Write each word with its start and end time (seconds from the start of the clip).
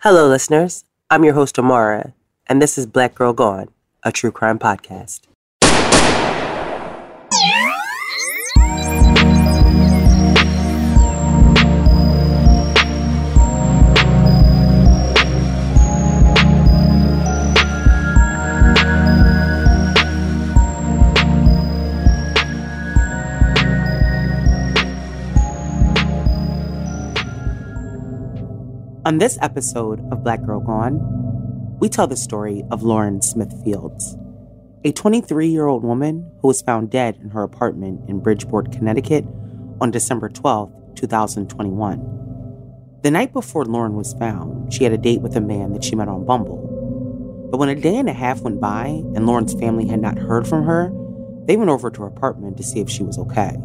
Hello, 0.00 0.28
listeners. 0.28 0.84
I'm 1.10 1.24
your 1.24 1.32
host, 1.32 1.58
Amara, 1.58 2.12
and 2.46 2.60
this 2.60 2.76
is 2.76 2.86
Black 2.86 3.14
Girl 3.14 3.32
Gone, 3.32 3.68
a 4.04 4.12
true 4.12 4.30
crime 4.30 4.58
podcast. 4.58 5.22
On 29.06 29.18
this 29.18 29.38
episode 29.40 30.00
of 30.10 30.24
Black 30.24 30.42
Girl 30.42 30.58
Gone, 30.58 30.98
we 31.78 31.88
tell 31.88 32.08
the 32.08 32.16
story 32.16 32.64
of 32.72 32.82
Lauren 32.82 33.22
Smith 33.22 33.54
Fields, 33.62 34.16
a 34.82 34.90
23 34.90 35.46
year 35.46 35.68
old 35.68 35.84
woman 35.84 36.28
who 36.42 36.48
was 36.48 36.60
found 36.60 36.90
dead 36.90 37.16
in 37.22 37.30
her 37.30 37.44
apartment 37.44 38.00
in 38.08 38.18
Bridgeport, 38.18 38.72
Connecticut 38.72 39.24
on 39.80 39.92
December 39.92 40.28
12, 40.28 40.96
2021. 40.96 42.98
The 43.02 43.12
night 43.12 43.32
before 43.32 43.64
Lauren 43.64 43.94
was 43.94 44.12
found, 44.14 44.72
she 44.72 44.82
had 44.82 44.92
a 44.92 44.98
date 44.98 45.20
with 45.20 45.36
a 45.36 45.40
man 45.40 45.72
that 45.74 45.84
she 45.84 45.94
met 45.94 46.08
on 46.08 46.26
Bumble. 46.26 47.48
But 47.52 47.58
when 47.58 47.68
a 47.68 47.76
day 47.76 47.94
and 47.94 48.10
a 48.10 48.12
half 48.12 48.40
went 48.40 48.60
by 48.60 48.86
and 49.14 49.24
Lauren's 49.24 49.54
family 49.54 49.86
had 49.86 50.00
not 50.00 50.18
heard 50.18 50.48
from 50.48 50.64
her, 50.64 50.92
they 51.44 51.56
went 51.56 51.70
over 51.70 51.92
to 51.92 52.00
her 52.00 52.08
apartment 52.08 52.56
to 52.56 52.64
see 52.64 52.80
if 52.80 52.90
she 52.90 53.04
was 53.04 53.18
okay. 53.18 53.56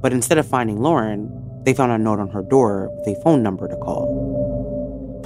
But 0.00 0.12
instead 0.12 0.38
of 0.38 0.48
finding 0.48 0.80
Lauren, 0.80 1.62
they 1.64 1.74
found 1.74 1.92
a 1.92 1.98
note 1.98 2.18
on 2.18 2.30
her 2.30 2.42
door 2.42 2.90
with 2.96 3.16
a 3.16 3.22
phone 3.22 3.44
number 3.44 3.68
to 3.68 3.76
call. 3.76 4.37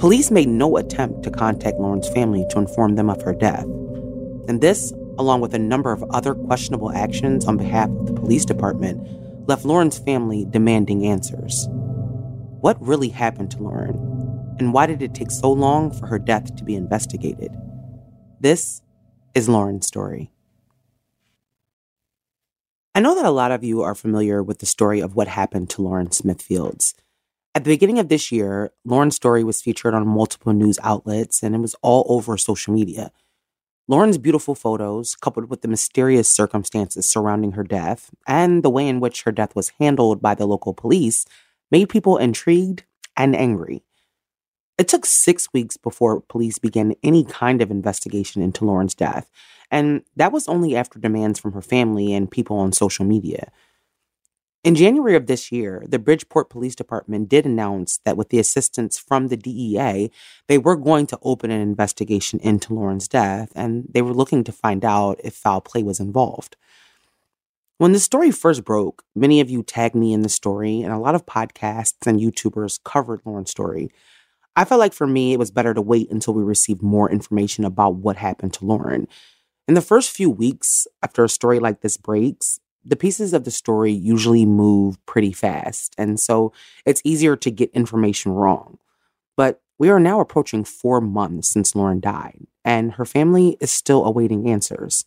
Police 0.03 0.31
made 0.31 0.49
no 0.49 0.75
attempt 0.75 1.23
to 1.23 1.31
contact 1.31 1.79
Lauren's 1.79 2.09
family 2.09 2.45
to 2.49 2.59
inform 2.59 2.95
them 2.95 3.09
of 3.09 3.21
her 3.21 3.33
death. 3.33 3.63
And 4.49 4.59
this, 4.59 4.91
along 5.17 5.39
with 5.39 5.53
a 5.53 5.59
number 5.59 5.93
of 5.93 6.03
other 6.09 6.35
questionable 6.35 6.91
actions 6.91 7.45
on 7.45 7.55
behalf 7.55 7.87
of 7.87 8.07
the 8.07 8.13
police 8.13 8.43
department, 8.43 8.99
left 9.47 9.63
Lauren's 9.63 9.97
family 9.97 10.45
demanding 10.49 11.05
answers. 11.05 11.69
What 12.59 12.85
really 12.85 13.07
happened 13.07 13.51
to 13.51 13.63
Lauren? 13.63 13.95
And 14.59 14.73
why 14.73 14.87
did 14.87 15.01
it 15.01 15.13
take 15.13 15.31
so 15.31 15.49
long 15.49 15.89
for 15.89 16.07
her 16.07 16.19
death 16.19 16.53
to 16.57 16.65
be 16.65 16.75
investigated? 16.75 17.55
This 18.41 18.81
is 19.33 19.47
Lauren's 19.47 19.87
story. 19.87 20.33
I 22.93 22.99
know 22.99 23.15
that 23.15 23.23
a 23.23 23.31
lot 23.31 23.53
of 23.53 23.63
you 23.63 23.83
are 23.83 23.95
familiar 23.95 24.43
with 24.43 24.59
the 24.59 24.65
story 24.65 24.99
of 24.99 25.15
what 25.15 25.29
happened 25.29 25.69
to 25.69 25.81
Lauren 25.81 26.11
Smith 26.11 26.41
Fields. 26.41 26.93
At 27.55 27.63
the 27.63 27.69
beginning 27.69 27.99
of 27.99 28.09
this 28.09 28.31
year, 28.31 28.71
Lauren's 28.83 29.15
story 29.15 29.43
was 29.43 29.61
featured 29.61 29.93
on 29.93 30.07
multiple 30.07 30.53
news 30.53 30.79
outlets 30.81 31.43
and 31.43 31.53
it 31.53 31.59
was 31.59 31.75
all 31.83 32.05
over 32.09 32.35
social 32.35 32.73
media. 32.73 33.11
Lauren's 33.87 34.17
beautiful 34.17 34.55
photos, 34.55 35.15
coupled 35.15 35.49
with 35.49 35.61
the 35.61 35.67
mysterious 35.67 36.29
circumstances 36.29 37.07
surrounding 37.07 37.51
her 37.51 37.63
death 37.63 38.09
and 38.25 38.63
the 38.63 38.69
way 38.69 38.87
in 38.87 38.99
which 38.99 39.23
her 39.23 39.31
death 39.31 39.55
was 39.55 39.73
handled 39.79 40.21
by 40.21 40.33
the 40.33 40.47
local 40.47 40.73
police, 40.73 41.25
made 41.69 41.89
people 41.89 42.17
intrigued 42.17 42.85
and 43.15 43.35
angry. 43.35 43.83
It 44.79 44.87
took 44.87 45.05
six 45.05 45.53
weeks 45.53 45.77
before 45.77 46.21
police 46.21 46.57
began 46.57 46.95
any 47.03 47.23
kind 47.23 47.61
of 47.61 47.69
investigation 47.69 48.41
into 48.41 48.65
Lauren's 48.65 48.95
death, 48.95 49.29
and 49.69 50.01
that 50.15 50.31
was 50.31 50.47
only 50.47 50.75
after 50.75 50.97
demands 50.97 51.39
from 51.39 51.51
her 51.51 51.61
family 51.61 52.13
and 52.13 52.31
people 52.31 52.57
on 52.57 52.71
social 52.71 53.05
media. 53.05 53.51
In 54.63 54.75
January 54.75 55.17
of 55.17 55.27
this 55.27 55.51
year, 55.51 55.83
the 55.85 55.99
Bridgeport 55.99 56.49
Police 56.49 56.73
Department 56.73 57.27
did 57.27 57.45
announce 57.45 57.97
that 58.05 58.15
with 58.15 58.29
the 58.29 58.39
assistance 58.39 58.97
from 58.97 59.27
the 59.27 59.35
DEA, 59.35 60.09
they 60.47 60.57
were 60.57 60.77
going 60.77 61.05
to 61.07 61.19
open 61.21 61.51
an 61.51 61.59
investigation 61.59 62.39
into 62.39 62.73
Lauren's 62.73 63.09
death, 63.09 63.51
and 63.55 63.85
they 63.93 64.01
were 64.01 64.13
looking 64.13 64.41
to 64.45 64.53
find 64.53 64.85
out 64.85 65.19
if 65.21 65.33
foul 65.33 65.59
play 65.59 65.83
was 65.83 65.99
involved. 65.99 66.55
When 67.77 67.91
the 67.91 67.99
story 67.99 68.31
first 68.31 68.63
broke, 68.63 69.03
many 69.13 69.41
of 69.41 69.49
you 69.49 69.63
tagged 69.63 69.95
me 69.95 70.13
in 70.13 70.21
the 70.21 70.29
story, 70.29 70.81
and 70.81 70.93
a 70.93 70.99
lot 70.99 71.15
of 71.15 71.25
podcasts 71.25 72.07
and 72.07 72.21
YouTubers 72.21 72.81
covered 72.85 73.19
Lauren's 73.25 73.51
story. 73.51 73.91
I 74.55 74.63
felt 74.63 74.79
like 74.79 74.93
for 74.93 75.07
me, 75.07 75.33
it 75.33 75.39
was 75.39 75.51
better 75.51 75.73
to 75.73 75.81
wait 75.81 76.09
until 76.09 76.33
we 76.33 76.43
received 76.43 76.81
more 76.81 77.11
information 77.11 77.65
about 77.65 77.95
what 77.95 78.15
happened 78.15 78.53
to 78.53 78.65
Lauren. 78.65 79.09
In 79.67 79.73
the 79.73 79.81
first 79.81 80.11
few 80.11 80.29
weeks 80.29 80.87
after 81.01 81.25
a 81.25 81.29
story 81.29 81.59
like 81.59 81.81
this 81.81 81.97
breaks, 81.97 82.61
the 82.85 82.95
pieces 82.95 83.33
of 83.33 83.43
the 83.43 83.51
story 83.51 83.91
usually 83.91 84.45
move 84.45 85.03
pretty 85.05 85.31
fast, 85.31 85.95
and 85.97 86.19
so 86.19 86.51
it's 86.85 87.01
easier 87.03 87.35
to 87.37 87.51
get 87.51 87.71
information 87.71 88.31
wrong. 88.31 88.77
But 89.37 89.61
we 89.79 89.89
are 89.89 89.99
now 89.99 90.19
approaching 90.19 90.63
four 90.63 91.01
months 91.01 91.49
since 91.49 91.75
Lauren 91.75 91.99
died, 91.99 92.45
and 92.63 92.93
her 92.93 93.05
family 93.05 93.57
is 93.59 93.71
still 93.71 94.05
awaiting 94.05 94.49
answers. 94.49 95.05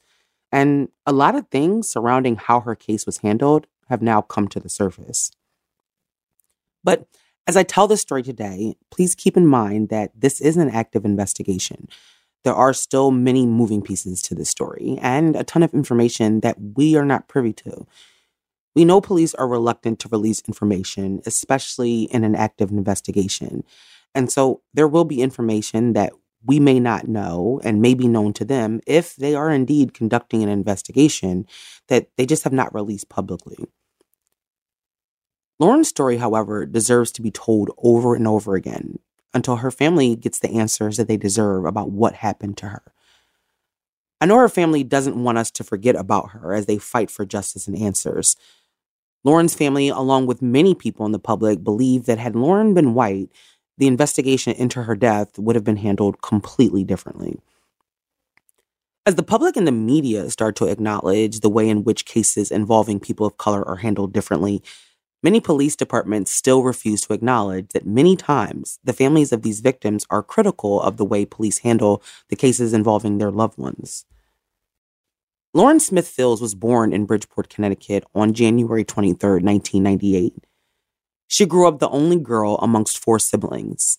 And 0.53 0.88
a 1.04 1.12
lot 1.12 1.34
of 1.34 1.48
things 1.48 1.88
surrounding 1.88 2.36
how 2.36 2.60
her 2.60 2.75
case 2.75 3.06
was 3.06 3.19
handled 3.19 3.66
have 3.88 4.03
now 4.03 4.22
come 4.22 4.48
to 4.48 4.60
the 4.60 4.69
surface. 4.69 5.31
But 6.82 7.06
as 7.47 7.56
I 7.56 7.62
tell 7.62 7.86
this 7.86 8.00
story 8.00 8.22
today, 8.22 8.76
please 8.91 9.15
keep 9.15 9.36
in 9.36 9.47
mind 9.47 9.88
that 9.91 10.10
this 10.15 10.41
is 10.41 10.56
an 10.56 10.70
active 10.70 11.04
investigation 11.04 11.88
there 12.44 12.54
are 12.54 12.72
still 12.72 13.10
many 13.10 13.47
moving 13.47 13.82
pieces 13.82 14.22
to 14.22 14.34
this 14.34 14.50
story 14.50 14.98
and 15.00 15.36
a 15.36 15.44
ton 15.44 15.62
of 15.62 15.74
information 15.74 16.41
that 16.41 16.56
we 16.76 16.97
are 16.97 17.04
not 17.04 17.28
privy 17.28 17.52
to. 17.52 17.86
We 18.74 18.84
know 18.84 19.00
police 19.00 19.34
are 19.34 19.48
reluctant 19.48 19.98
to 20.00 20.08
release 20.08 20.42
information, 20.47 21.22
especially 21.26 22.02
in 22.04 22.24
an 22.24 22.34
active 22.34 22.70
investigation. 22.70 23.64
And 24.14 24.30
so 24.30 24.62
there 24.74 24.88
will 24.88 25.04
be 25.04 25.22
information 25.22 25.94
that 25.94 26.12
we 26.44 26.60
may 26.60 26.78
not 26.78 27.08
know 27.08 27.60
and 27.64 27.82
may 27.82 27.94
be 27.94 28.06
known 28.06 28.32
to 28.34 28.44
them 28.44 28.80
if 28.86 29.16
they 29.16 29.34
are 29.34 29.50
indeed 29.50 29.94
conducting 29.94 30.42
an 30.42 30.48
investigation 30.48 31.47
that 31.88 32.08
they 32.16 32.26
just 32.26 32.44
have 32.44 32.53
not 32.53 32.74
released 32.74 33.08
publicly. 33.08 33.56
Lauren's 35.58 35.88
story, 35.88 36.18
however, 36.18 36.66
deserves 36.66 37.10
to 37.12 37.22
be 37.22 37.30
told 37.30 37.70
over 37.78 38.14
and 38.14 38.28
over 38.28 38.54
again 38.54 38.98
until 39.36 39.56
her 39.56 39.70
family 39.70 40.16
gets 40.16 40.38
the 40.38 40.50
answers 40.50 40.97
that 40.97 41.06
they 41.06 41.19
deserve 41.19 41.66
about 41.66 41.91
what 41.91 42.14
happened 42.14 42.56
to 42.56 42.69
her. 42.69 42.82
I 44.20 44.24
know 44.26 44.38
her 44.38 44.48
family 44.48 44.82
doesn't 44.82 45.22
want 45.22 45.36
us 45.36 45.50
to 45.52 45.64
forget 45.64 45.94
about 45.94 46.30
her 46.30 46.54
as 46.54 46.64
they 46.64 46.78
fight 46.78 47.10
for 47.10 47.26
justice 47.26 47.69
and 47.69 47.76
answers. 47.76 48.34
Lauren's 49.24 49.54
family, 49.54 49.88
along 49.88 50.26
with 50.26 50.41
many 50.41 50.74
people 50.74 51.04
in 51.04 51.12
the 51.12 51.19
public, 51.19 51.62
believe 51.62 52.06
that 52.06 52.19
had 52.19 52.34
Lauren 52.34 52.72
been 52.72 52.94
white, 52.94 53.28
the 53.76 53.86
investigation 53.86 54.54
into 54.54 54.84
her 54.84 54.97
death 54.97 55.38
would 55.38 55.54
have 55.54 55.64
been 55.64 55.76
handled 55.76 56.22
completely 56.22 56.82
differently. 56.82 57.38
As 59.04 59.16
the 59.16 59.22
public 59.22 59.54
and 59.56 59.66
the 59.66 59.72
media 59.72 60.30
start 60.30 60.56
to 60.56 60.66
acknowledge 60.66 61.41
the 61.41 61.50
way 61.50 61.68
in 61.68 61.84
which 61.84 62.06
cases 62.06 62.50
involving 62.50 62.98
people 62.98 63.26
of 63.26 63.36
color 63.36 63.62
are 63.68 63.76
handled 63.76 64.14
differently, 64.14 64.62
Many 65.26 65.41
police 65.41 65.75
departments 65.75 66.31
still 66.31 66.62
refuse 66.62 67.00
to 67.00 67.12
acknowledge 67.12 67.70
that 67.75 67.84
many 67.84 68.14
times 68.14 68.78
the 68.84 68.92
families 68.92 69.32
of 69.32 69.42
these 69.42 69.59
victims 69.59 70.06
are 70.09 70.22
critical 70.22 70.81
of 70.81 70.98
the 70.98 71.04
way 71.04 71.25
police 71.25 71.59
handle 71.59 72.00
the 72.28 72.37
cases 72.37 72.72
involving 72.72 73.19
their 73.19 73.32
loved 73.32 73.59
ones. 73.59 74.04
Lauren 75.53 75.81
Smith 75.81 76.06
Fields 76.06 76.41
was 76.41 76.54
born 76.54 76.92
in 76.92 77.06
Bridgeport, 77.06 77.48
Connecticut 77.48 78.04
on 78.15 78.34
January 78.34 78.84
23, 78.84 79.42
1998. 79.42 80.32
She 81.26 81.44
grew 81.44 81.66
up 81.66 81.81
the 81.81 81.88
only 81.88 82.20
girl 82.20 82.54
amongst 82.62 82.97
four 82.97 83.19
siblings. 83.19 83.98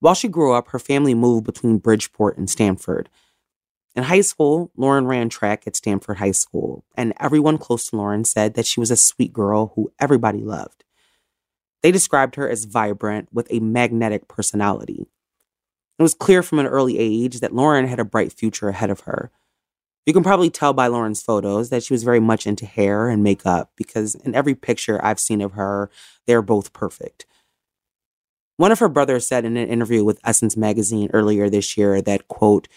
While 0.00 0.14
she 0.14 0.28
grew 0.28 0.54
up, 0.54 0.68
her 0.68 0.78
family 0.78 1.12
moved 1.12 1.44
between 1.44 1.76
Bridgeport 1.76 2.38
and 2.38 2.48
Stamford. 2.48 3.10
In 3.98 4.04
high 4.04 4.20
school, 4.20 4.70
Lauren 4.76 5.08
ran 5.08 5.28
track 5.28 5.66
at 5.66 5.74
Stamford 5.74 6.18
High 6.18 6.30
School, 6.30 6.84
and 6.94 7.12
everyone 7.18 7.58
close 7.58 7.90
to 7.90 7.96
Lauren 7.96 8.24
said 8.24 8.54
that 8.54 8.64
she 8.64 8.78
was 8.78 8.92
a 8.92 8.96
sweet 8.96 9.32
girl 9.32 9.72
who 9.74 9.92
everybody 9.98 10.38
loved. 10.38 10.84
They 11.82 11.90
described 11.90 12.36
her 12.36 12.48
as 12.48 12.66
vibrant 12.66 13.28
with 13.32 13.48
a 13.50 13.58
magnetic 13.58 14.28
personality. 14.28 15.08
It 15.98 16.02
was 16.04 16.14
clear 16.14 16.44
from 16.44 16.60
an 16.60 16.68
early 16.68 16.96
age 16.96 17.40
that 17.40 17.52
Lauren 17.52 17.88
had 17.88 17.98
a 17.98 18.04
bright 18.04 18.32
future 18.32 18.68
ahead 18.68 18.88
of 18.88 19.00
her. 19.00 19.32
You 20.06 20.12
can 20.12 20.22
probably 20.22 20.48
tell 20.48 20.72
by 20.72 20.86
Lauren's 20.86 21.20
photos 21.20 21.70
that 21.70 21.82
she 21.82 21.92
was 21.92 22.04
very 22.04 22.20
much 22.20 22.46
into 22.46 22.66
hair 22.66 23.08
and 23.08 23.24
makeup 23.24 23.72
because 23.74 24.14
in 24.14 24.32
every 24.32 24.54
picture 24.54 25.04
I've 25.04 25.18
seen 25.18 25.40
of 25.40 25.54
her, 25.54 25.90
they're 26.24 26.40
both 26.40 26.72
perfect. 26.72 27.26
One 28.58 28.70
of 28.70 28.78
her 28.78 28.88
brothers 28.88 29.26
said 29.26 29.44
in 29.44 29.56
an 29.56 29.68
interview 29.68 30.04
with 30.04 30.20
Essence 30.22 30.56
magazine 30.56 31.10
earlier 31.12 31.50
this 31.50 31.76
year 31.76 32.00
that, 32.02 32.28
quote, 32.28 32.68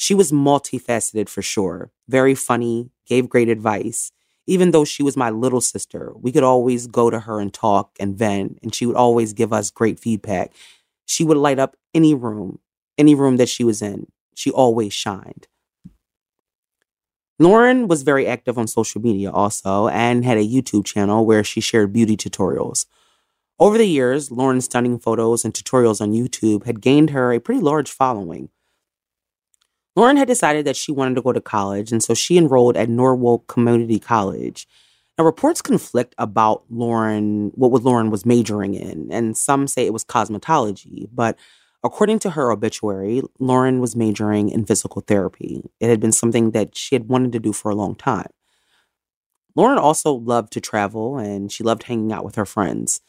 she 0.00 0.14
was 0.14 0.30
multifaceted 0.30 1.28
for 1.28 1.42
sure, 1.42 1.90
very 2.06 2.36
funny, 2.36 2.88
gave 3.04 3.28
great 3.28 3.48
advice. 3.48 4.12
Even 4.46 4.70
though 4.70 4.84
she 4.84 5.02
was 5.02 5.16
my 5.16 5.28
little 5.28 5.60
sister, 5.60 6.12
we 6.14 6.30
could 6.30 6.44
always 6.44 6.86
go 6.86 7.10
to 7.10 7.18
her 7.18 7.40
and 7.40 7.52
talk 7.52 7.96
and 7.98 8.16
vent, 8.16 8.60
and 8.62 8.72
she 8.72 8.86
would 8.86 8.94
always 8.94 9.32
give 9.32 9.52
us 9.52 9.72
great 9.72 9.98
feedback. 9.98 10.52
She 11.04 11.24
would 11.24 11.36
light 11.36 11.58
up 11.58 11.76
any 11.92 12.14
room, 12.14 12.60
any 12.96 13.16
room 13.16 13.38
that 13.38 13.48
she 13.48 13.64
was 13.64 13.82
in. 13.82 14.06
She 14.36 14.52
always 14.52 14.92
shined. 14.92 15.48
Lauren 17.40 17.88
was 17.88 18.02
very 18.04 18.28
active 18.28 18.56
on 18.56 18.68
social 18.68 19.00
media 19.00 19.32
also 19.32 19.88
and 19.88 20.24
had 20.24 20.38
a 20.38 20.48
YouTube 20.48 20.86
channel 20.86 21.26
where 21.26 21.42
she 21.42 21.60
shared 21.60 21.92
beauty 21.92 22.16
tutorials. 22.16 22.86
Over 23.58 23.76
the 23.76 23.88
years, 23.88 24.30
Lauren's 24.30 24.66
stunning 24.66 25.00
photos 25.00 25.44
and 25.44 25.52
tutorials 25.52 26.00
on 26.00 26.12
YouTube 26.12 26.66
had 26.66 26.80
gained 26.80 27.10
her 27.10 27.32
a 27.32 27.40
pretty 27.40 27.60
large 27.60 27.90
following. 27.90 28.50
Lauren 29.98 30.16
had 30.16 30.28
decided 30.28 30.64
that 30.64 30.76
she 30.76 30.92
wanted 30.92 31.16
to 31.16 31.22
go 31.22 31.32
to 31.32 31.40
college, 31.40 31.90
and 31.90 32.04
so 32.04 32.14
she 32.14 32.38
enrolled 32.38 32.76
at 32.76 32.88
Norwalk 32.88 33.48
Community 33.48 33.98
College. 33.98 34.68
Now, 35.18 35.24
reports 35.24 35.60
conflict 35.60 36.14
about 36.18 36.62
Lauren, 36.70 37.50
what 37.56 37.82
Lauren 37.82 38.08
was 38.08 38.24
majoring 38.24 38.74
in, 38.74 39.08
and 39.10 39.36
some 39.36 39.66
say 39.66 39.84
it 39.84 39.92
was 39.92 40.04
cosmetology, 40.04 41.08
but 41.12 41.36
according 41.82 42.20
to 42.20 42.30
her 42.30 42.52
obituary, 42.52 43.22
Lauren 43.40 43.80
was 43.80 43.96
majoring 43.96 44.50
in 44.50 44.64
physical 44.64 45.02
therapy. 45.02 45.64
It 45.80 45.88
had 45.90 45.98
been 45.98 46.12
something 46.12 46.52
that 46.52 46.76
she 46.76 46.94
had 46.94 47.08
wanted 47.08 47.32
to 47.32 47.40
do 47.40 47.52
for 47.52 47.72
a 47.72 47.74
long 47.74 47.96
time. 47.96 48.30
Lauren 49.56 49.78
also 49.78 50.12
loved 50.12 50.52
to 50.52 50.60
travel 50.60 51.18
and 51.18 51.50
she 51.50 51.64
loved 51.64 51.82
hanging 51.82 52.12
out 52.12 52.24
with 52.24 52.36
her 52.36 52.46
friends. 52.46 53.00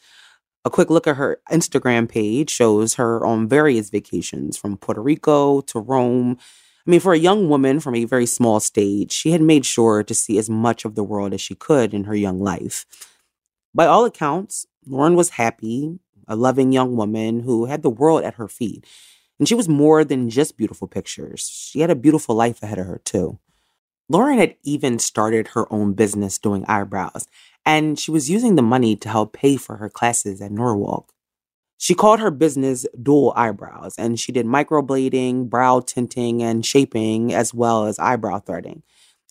A 0.64 0.70
quick 0.70 0.90
look 0.90 1.06
at 1.06 1.16
her 1.16 1.40
Instagram 1.52 2.08
page 2.08 2.50
shows 2.50 2.94
her 2.94 3.24
on 3.24 3.48
various 3.48 3.90
vacations 3.90 4.56
from 4.56 4.76
Puerto 4.76 5.00
Rico 5.00 5.60
to 5.60 5.78
Rome 5.78 6.36
I 6.90 6.98
mean, 6.98 6.98
for 6.98 7.12
a 7.12 7.18
young 7.18 7.48
woman 7.48 7.78
from 7.78 7.94
a 7.94 8.04
very 8.04 8.26
small 8.26 8.58
stage, 8.58 9.12
she 9.12 9.30
had 9.30 9.40
made 9.40 9.64
sure 9.64 10.02
to 10.02 10.12
see 10.12 10.38
as 10.38 10.50
much 10.50 10.84
of 10.84 10.96
the 10.96 11.04
world 11.04 11.32
as 11.32 11.40
she 11.40 11.54
could 11.54 11.94
in 11.94 12.02
her 12.02 12.16
young 12.16 12.40
life. 12.40 12.84
By 13.72 13.86
all 13.86 14.04
accounts, 14.04 14.66
Lauren 14.84 15.14
was 15.14 15.28
happy, 15.30 16.00
a 16.26 16.34
loving 16.34 16.72
young 16.72 16.96
woman 16.96 17.44
who 17.44 17.66
had 17.66 17.82
the 17.82 17.90
world 17.90 18.24
at 18.24 18.34
her 18.34 18.48
feet. 18.48 18.84
And 19.38 19.46
she 19.46 19.54
was 19.54 19.68
more 19.68 20.02
than 20.04 20.30
just 20.30 20.56
beautiful 20.56 20.88
pictures. 20.88 21.48
She 21.48 21.78
had 21.78 21.90
a 21.90 21.94
beautiful 21.94 22.34
life 22.34 22.60
ahead 22.60 22.80
of 22.80 22.86
her, 22.86 23.00
too. 23.04 23.38
Lauren 24.08 24.38
had 24.38 24.56
even 24.64 24.98
started 24.98 25.46
her 25.54 25.72
own 25.72 25.92
business 25.92 26.38
doing 26.38 26.64
eyebrows, 26.66 27.28
and 27.64 28.00
she 28.00 28.10
was 28.10 28.28
using 28.28 28.56
the 28.56 28.62
money 28.62 28.96
to 28.96 29.08
help 29.08 29.32
pay 29.32 29.54
for 29.54 29.76
her 29.76 29.88
classes 29.88 30.40
at 30.40 30.50
Norwalk. 30.50 31.12
She 31.82 31.94
called 31.94 32.20
her 32.20 32.30
business 32.30 32.84
Dual 33.02 33.32
Eyebrows, 33.34 33.94
and 33.96 34.20
she 34.20 34.32
did 34.32 34.44
microblading, 34.44 35.48
brow 35.48 35.80
tinting, 35.80 36.42
and 36.42 36.64
shaping, 36.64 37.32
as 37.32 37.54
well 37.54 37.86
as 37.86 37.98
eyebrow 37.98 38.40
threading, 38.40 38.82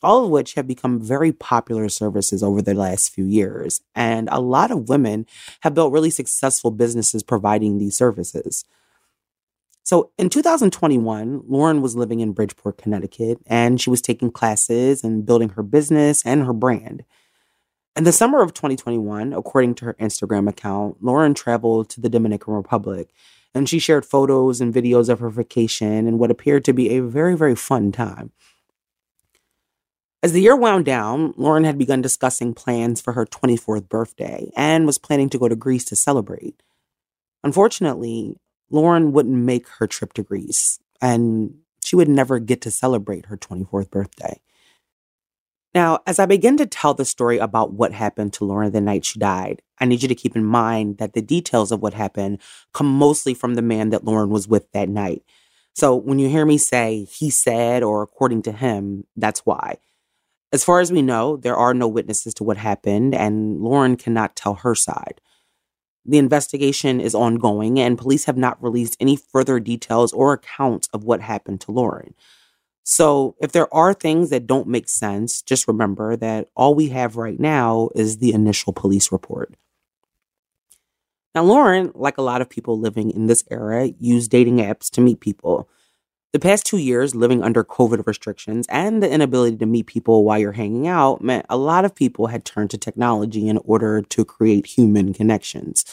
all 0.01 0.23
of 0.25 0.31
which 0.31 0.55
have 0.55 0.65
become 0.65 0.99
very 0.99 1.31
popular 1.31 1.89
services 1.89 2.41
over 2.41 2.63
the 2.63 2.73
last 2.73 3.13
few 3.13 3.25
years. 3.25 3.81
And 3.93 4.27
a 4.31 4.41
lot 4.41 4.71
of 4.71 4.89
women 4.89 5.27
have 5.59 5.75
built 5.75 5.93
really 5.93 6.09
successful 6.09 6.71
businesses 6.71 7.21
providing 7.21 7.77
these 7.77 7.95
services. 7.95 8.65
So 9.83 10.09
in 10.17 10.29
2021, 10.29 11.43
Lauren 11.47 11.83
was 11.83 11.95
living 11.95 12.19
in 12.19 12.33
Bridgeport, 12.33 12.79
Connecticut, 12.79 13.41
and 13.45 13.79
she 13.79 13.91
was 13.91 14.01
taking 14.01 14.31
classes 14.31 15.03
and 15.03 15.23
building 15.23 15.49
her 15.49 15.61
business 15.61 16.25
and 16.25 16.45
her 16.47 16.53
brand. 16.53 17.03
In 17.95 18.03
the 18.03 18.11
summer 18.11 18.41
of 18.41 18.53
2021, 18.53 19.33
according 19.33 19.75
to 19.75 19.85
her 19.85 19.93
Instagram 19.95 20.47
account, 20.47 20.97
Lauren 21.01 21.33
traveled 21.33 21.89
to 21.89 22.01
the 22.01 22.09
Dominican 22.09 22.53
Republic 22.53 23.09
and 23.53 23.67
she 23.67 23.79
shared 23.79 24.05
photos 24.05 24.61
and 24.61 24.73
videos 24.73 25.09
of 25.09 25.19
her 25.19 25.29
vacation 25.29 26.07
and 26.07 26.19
what 26.19 26.31
appeared 26.31 26.63
to 26.65 26.73
be 26.73 26.89
a 26.89 27.01
very, 27.01 27.35
very 27.35 27.55
fun 27.55 27.91
time. 27.91 28.31
As 30.21 30.33
the 30.33 30.41
year 30.41 30.55
wound 30.55 30.85
down, 30.85 31.33
Lauren 31.37 31.63
had 31.63 31.77
begun 31.77 32.01
discussing 32.01 32.53
plans 32.53 32.99
for 32.99 33.13
her 33.13 33.25
24th 33.25 33.87
birthday 33.87 34.51
and 34.55 34.85
was 34.85 34.97
planning 34.97 35.29
to 35.29 35.39
go 35.39 35.47
to 35.47 35.55
Greece 35.55 35.85
to 35.85 35.95
celebrate. 35.95 36.61
Unfortunately, 37.43 38.35
Lauren 38.69 39.13
wouldn't 39.13 39.35
make 39.35 39.67
her 39.79 39.87
trip 39.87 40.13
to 40.13 40.23
Greece, 40.23 40.79
and 41.01 41.55
she 41.83 41.95
would 41.95 42.09
never 42.09 42.37
get 42.37 42.61
to 42.61 42.71
celebrate 42.71 43.27
her 43.27 43.37
24th 43.37 43.89
birthday. 43.89 44.39
Now, 45.73 45.99
as 46.07 46.17
I 46.17 46.25
begin 46.25 46.57
to 46.57 46.65
tell 46.65 46.95
the 46.95 47.05
story 47.05 47.37
about 47.37 47.73
what 47.73 47.91
happened 47.91 48.33
to 48.33 48.45
Lauren 48.45 48.71
the 48.71 48.81
night 48.81 49.05
she 49.05 49.19
died, 49.19 49.61
I 49.79 49.85
need 49.85 50.01
you 50.01 50.07
to 50.07 50.15
keep 50.15 50.35
in 50.35 50.43
mind 50.43 50.97
that 50.97 51.13
the 51.13 51.21
details 51.21 51.71
of 51.71 51.81
what 51.81 51.93
happened 51.93 52.39
come 52.73 52.87
mostly 52.87 53.35
from 53.35 53.53
the 53.53 53.61
man 53.61 53.89
that 53.89 54.03
Lauren 54.03 54.29
was 54.29 54.47
with 54.47 54.71
that 54.71 54.89
night. 54.89 55.23
So 55.75 55.95
when 55.95 56.17
you 56.17 56.27
hear 56.27 56.45
me 56.45 56.57
say 56.57 57.05
he 57.05 57.29
said 57.29 57.83
or 57.83 58.01
according 58.01 58.41
to 58.43 58.51
him, 58.51 59.05
that's 59.15 59.45
why. 59.45 59.77
As 60.51 60.63
far 60.63 60.79
as 60.79 60.91
we 60.91 61.03
know, 61.03 61.37
there 61.37 61.55
are 61.55 61.75
no 61.75 61.87
witnesses 61.87 62.33
to 62.35 62.43
what 62.43 62.57
happened, 62.57 63.13
and 63.13 63.61
Lauren 63.61 63.95
cannot 63.95 64.35
tell 64.35 64.55
her 64.55 64.73
side. 64.73 65.21
The 66.03 66.17
investigation 66.17 66.99
is 66.99 67.13
ongoing, 67.13 67.79
and 67.79 67.99
police 67.99 68.25
have 68.25 68.37
not 68.37 68.61
released 68.61 68.97
any 68.99 69.15
further 69.15 69.59
details 69.59 70.11
or 70.11 70.33
accounts 70.33 70.89
of 70.91 71.03
what 71.03 71.21
happened 71.21 71.61
to 71.61 71.71
Lauren. 71.71 72.15
So 72.89 73.35
if 73.39 73.51
there 73.51 73.71
are 73.71 73.93
things 73.93 74.31
that 74.31 74.47
don't 74.47 74.67
make 74.67 74.89
sense, 74.89 75.43
just 75.43 75.67
remember 75.67 76.15
that 76.15 76.47
all 76.55 76.73
we 76.73 76.89
have 76.89 77.17
right 77.17 77.39
now 77.39 77.89
is 77.93 78.17
the 78.17 78.33
initial 78.33 78.73
police 78.73 79.11
report. 79.11 79.53
Now, 81.35 81.43
Lauren, 81.43 81.91
like 81.93 82.17
a 82.17 82.23
lot 82.23 82.41
of 82.41 82.49
people 82.49 82.79
living 82.79 83.11
in 83.11 83.27
this 83.27 83.43
era, 83.51 83.91
used 83.99 84.31
dating 84.31 84.57
apps 84.57 84.89
to 84.91 85.01
meet 85.01 85.19
people. 85.19 85.69
The 86.33 86.39
past 86.39 86.65
two 86.65 86.79
years, 86.79 87.13
living 87.13 87.43
under 87.43 87.63
COVID 87.63 88.07
restrictions 88.07 88.65
and 88.69 89.03
the 89.03 89.09
inability 89.09 89.57
to 89.57 89.67
meet 89.67 89.85
people 89.85 90.23
while 90.23 90.39
you're 90.39 90.53
hanging 90.53 90.87
out 90.87 91.23
meant 91.23 91.45
a 91.47 91.57
lot 91.57 91.85
of 91.85 91.93
people 91.93 92.27
had 92.27 92.43
turned 92.43 92.71
to 92.71 92.77
technology 92.79 93.47
in 93.47 93.59
order 93.65 94.01
to 94.01 94.25
create 94.25 94.65
human 94.65 95.13
connections. 95.13 95.85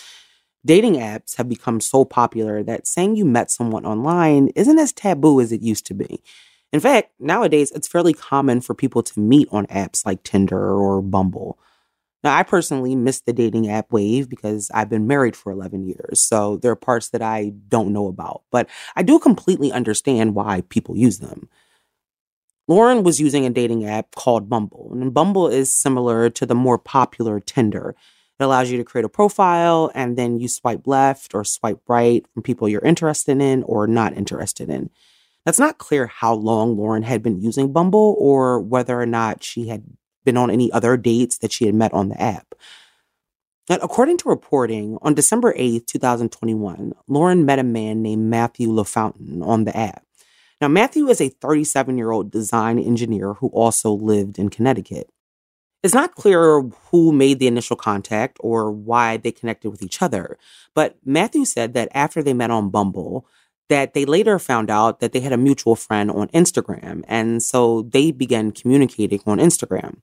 Dating 0.64 0.94
apps 0.94 1.36
have 1.36 1.48
become 1.48 1.82
so 1.82 2.06
popular 2.06 2.62
that 2.62 2.86
saying 2.86 3.16
you 3.16 3.26
met 3.26 3.50
someone 3.50 3.84
online 3.84 4.48
isn't 4.56 4.78
as 4.78 4.94
taboo 4.94 5.42
as 5.42 5.52
it 5.52 5.60
used 5.60 5.84
to 5.86 5.94
be. 5.94 6.22
In 6.76 6.80
fact, 6.80 7.10
nowadays 7.18 7.70
it's 7.70 7.88
fairly 7.88 8.12
common 8.12 8.60
for 8.60 8.74
people 8.74 9.02
to 9.02 9.18
meet 9.18 9.48
on 9.50 9.66
apps 9.68 10.04
like 10.04 10.22
Tinder 10.22 10.78
or 10.78 11.00
Bumble. 11.00 11.58
Now, 12.22 12.36
I 12.36 12.42
personally 12.42 12.94
missed 12.94 13.24
the 13.24 13.32
dating 13.32 13.70
app 13.70 13.90
wave 13.90 14.28
because 14.28 14.70
I've 14.74 14.90
been 14.90 15.06
married 15.06 15.36
for 15.36 15.50
11 15.50 15.86
years. 15.86 16.20
So 16.20 16.58
there 16.58 16.70
are 16.70 16.76
parts 16.76 17.08
that 17.08 17.22
I 17.22 17.54
don't 17.68 17.94
know 17.94 18.08
about, 18.08 18.42
but 18.50 18.68
I 18.94 19.02
do 19.02 19.18
completely 19.18 19.72
understand 19.72 20.34
why 20.34 20.64
people 20.68 20.98
use 20.98 21.18
them. 21.18 21.48
Lauren 22.68 23.02
was 23.02 23.22
using 23.22 23.46
a 23.46 23.50
dating 23.50 23.86
app 23.86 24.14
called 24.14 24.50
Bumble, 24.50 24.90
and 24.92 25.14
Bumble 25.14 25.48
is 25.48 25.72
similar 25.72 26.28
to 26.28 26.44
the 26.44 26.54
more 26.54 26.76
popular 26.76 27.40
Tinder. 27.40 27.96
It 28.38 28.44
allows 28.44 28.70
you 28.70 28.76
to 28.76 28.84
create 28.84 29.06
a 29.06 29.08
profile 29.08 29.90
and 29.94 30.18
then 30.18 30.38
you 30.38 30.46
swipe 30.46 30.86
left 30.86 31.34
or 31.34 31.42
swipe 31.42 31.80
right 31.88 32.26
from 32.34 32.42
people 32.42 32.68
you're 32.68 32.82
interested 32.82 33.40
in 33.40 33.62
or 33.62 33.86
not 33.86 34.14
interested 34.14 34.68
in. 34.68 34.90
It's 35.46 35.60
not 35.60 35.78
clear 35.78 36.08
how 36.08 36.34
long 36.34 36.76
Lauren 36.76 37.04
had 37.04 37.22
been 37.22 37.40
using 37.40 37.72
Bumble 37.72 38.16
or 38.18 38.60
whether 38.60 39.00
or 39.00 39.06
not 39.06 39.44
she 39.44 39.68
had 39.68 39.84
been 40.24 40.36
on 40.36 40.50
any 40.50 40.72
other 40.72 40.96
dates 40.96 41.38
that 41.38 41.52
she 41.52 41.66
had 41.66 41.74
met 41.74 41.94
on 41.94 42.08
the 42.08 42.20
app. 42.20 42.54
But 43.68 43.82
according 43.82 44.18
to 44.18 44.28
reporting, 44.28 44.98
on 45.02 45.14
December 45.14 45.54
8th, 45.54 45.86
2021, 45.86 46.92
Lauren 47.08 47.44
met 47.44 47.58
a 47.58 47.64
man 47.64 48.02
named 48.02 48.28
Matthew 48.28 48.68
LaFountain 48.68 49.44
on 49.44 49.64
the 49.64 49.76
app. 49.76 50.04
Now, 50.60 50.68
Matthew 50.68 51.08
is 51.08 51.20
a 51.20 51.28
37 51.28 51.98
year 51.98 52.10
old 52.10 52.30
design 52.30 52.78
engineer 52.78 53.34
who 53.34 53.48
also 53.48 53.92
lived 53.92 54.38
in 54.38 54.48
Connecticut. 54.48 55.08
It's 55.82 55.94
not 55.94 56.14
clear 56.14 56.62
who 56.90 57.12
made 57.12 57.38
the 57.38 57.46
initial 57.46 57.76
contact 57.76 58.38
or 58.40 58.72
why 58.72 59.18
they 59.18 59.30
connected 59.30 59.70
with 59.70 59.82
each 59.82 60.02
other, 60.02 60.38
but 60.74 60.96
Matthew 61.04 61.44
said 61.44 61.74
that 61.74 61.88
after 61.92 62.22
they 62.22 62.32
met 62.32 62.50
on 62.50 62.70
Bumble, 62.70 63.26
that 63.68 63.94
they 63.94 64.04
later 64.04 64.38
found 64.38 64.70
out 64.70 65.00
that 65.00 65.12
they 65.12 65.20
had 65.20 65.32
a 65.32 65.36
mutual 65.36 65.76
friend 65.76 66.10
on 66.10 66.28
Instagram. 66.28 67.02
And 67.08 67.42
so 67.42 67.82
they 67.82 68.12
began 68.12 68.52
communicating 68.52 69.20
on 69.26 69.38
Instagram. 69.38 70.00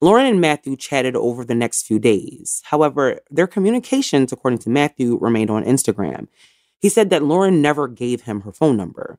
Lauren 0.00 0.26
and 0.26 0.40
Matthew 0.40 0.76
chatted 0.76 1.14
over 1.14 1.44
the 1.44 1.54
next 1.54 1.86
few 1.86 1.98
days. 1.98 2.62
However, 2.66 3.20
their 3.30 3.46
communications, 3.46 4.32
according 4.32 4.60
to 4.60 4.70
Matthew, 4.70 5.18
remained 5.20 5.50
on 5.50 5.64
Instagram. 5.64 6.28
He 6.78 6.88
said 6.88 7.10
that 7.10 7.22
Lauren 7.22 7.60
never 7.60 7.86
gave 7.86 8.22
him 8.22 8.42
her 8.42 8.52
phone 8.52 8.76
number. 8.76 9.18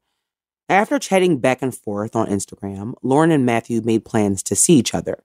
After 0.68 0.98
chatting 0.98 1.38
back 1.38 1.62
and 1.62 1.76
forth 1.76 2.16
on 2.16 2.28
Instagram, 2.28 2.94
Lauren 3.04 3.32
and 3.32 3.46
Matthew 3.46 3.82
made 3.82 4.06
plans 4.06 4.42
to 4.44 4.56
see 4.56 4.74
each 4.74 4.96
other. 4.96 5.22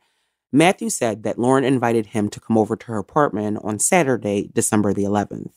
Matthew 0.53 0.91
said 0.91 1.23
that 1.23 1.39
Lauren 1.39 1.65
invited 1.65 2.07
him 2.07 2.29
to 2.31 2.41
come 2.41 2.59
over 2.59 2.77
to 2.77 2.87
her 2.87 2.99
apartment 2.99 3.59
on 3.63 3.79
Saturday, 3.79 4.51
December 4.53 4.93
the 4.93 5.05
11th. 5.05 5.53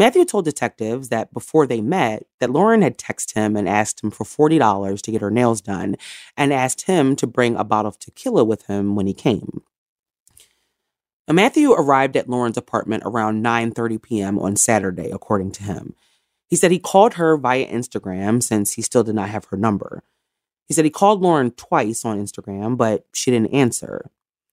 Matthew 0.00 0.24
told 0.24 0.46
detectives 0.46 1.10
that 1.10 1.30
before 1.30 1.66
they 1.66 1.82
met, 1.82 2.24
that 2.38 2.48
Lauren 2.48 2.80
had 2.80 2.96
texted 2.96 3.34
him 3.34 3.54
and 3.54 3.68
asked 3.68 4.02
him 4.02 4.10
for 4.10 4.24
$40 4.24 5.02
to 5.02 5.10
get 5.10 5.20
her 5.20 5.30
nails 5.30 5.60
done 5.60 5.96
and 6.38 6.54
asked 6.54 6.86
him 6.86 7.14
to 7.16 7.26
bring 7.26 7.54
a 7.54 7.64
bottle 7.64 7.90
of 7.90 7.98
tequila 7.98 8.42
with 8.42 8.64
him 8.64 8.96
when 8.96 9.06
he 9.06 9.12
came. 9.12 9.60
Now, 11.28 11.34
Matthew 11.34 11.72
arrived 11.72 12.16
at 12.16 12.30
Lauren's 12.30 12.56
apartment 12.56 13.02
around 13.04 13.44
9:30 13.44 14.00
p.m. 14.00 14.38
on 14.38 14.56
Saturday, 14.56 15.10
according 15.10 15.52
to 15.52 15.64
him. 15.64 15.94
He 16.48 16.56
said 16.56 16.70
he 16.70 16.78
called 16.78 17.14
her 17.14 17.36
via 17.36 17.70
Instagram 17.70 18.42
since 18.42 18.72
he 18.72 18.80
still 18.80 19.04
did 19.04 19.16
not 19.16 19.28
have 19.28 19.44
her 19.50 19.58
number. 19.58 20.02
He 20.66 20.72
said 20.72 20.86
he 20.86 20.90
called 20.90 21.20
Lauren 21.20 21.50
twice 21.50 22.06
on 22.06 22.18
Instagram, 22.18 22.78
but 22.78 23.04
she 23.12 23.30
didn't 23.30 23.52
answer. 23.52 24.10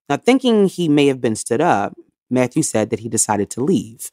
Now, 0.10 0.18
thinking 0.18 0.68
he 0.68 0.90
may 0.90 1.08
have 1.08 1.22
been 1.22 1.38
stood 1.38 1.62
up, 1.62 1.96
Matthew 2.30 2.64
said 2.64 2.90
that 2.90 3.00
he 3.00 3.08
decided 3.08 3.50
to 3.52 3.64
leave. 3.64 4.12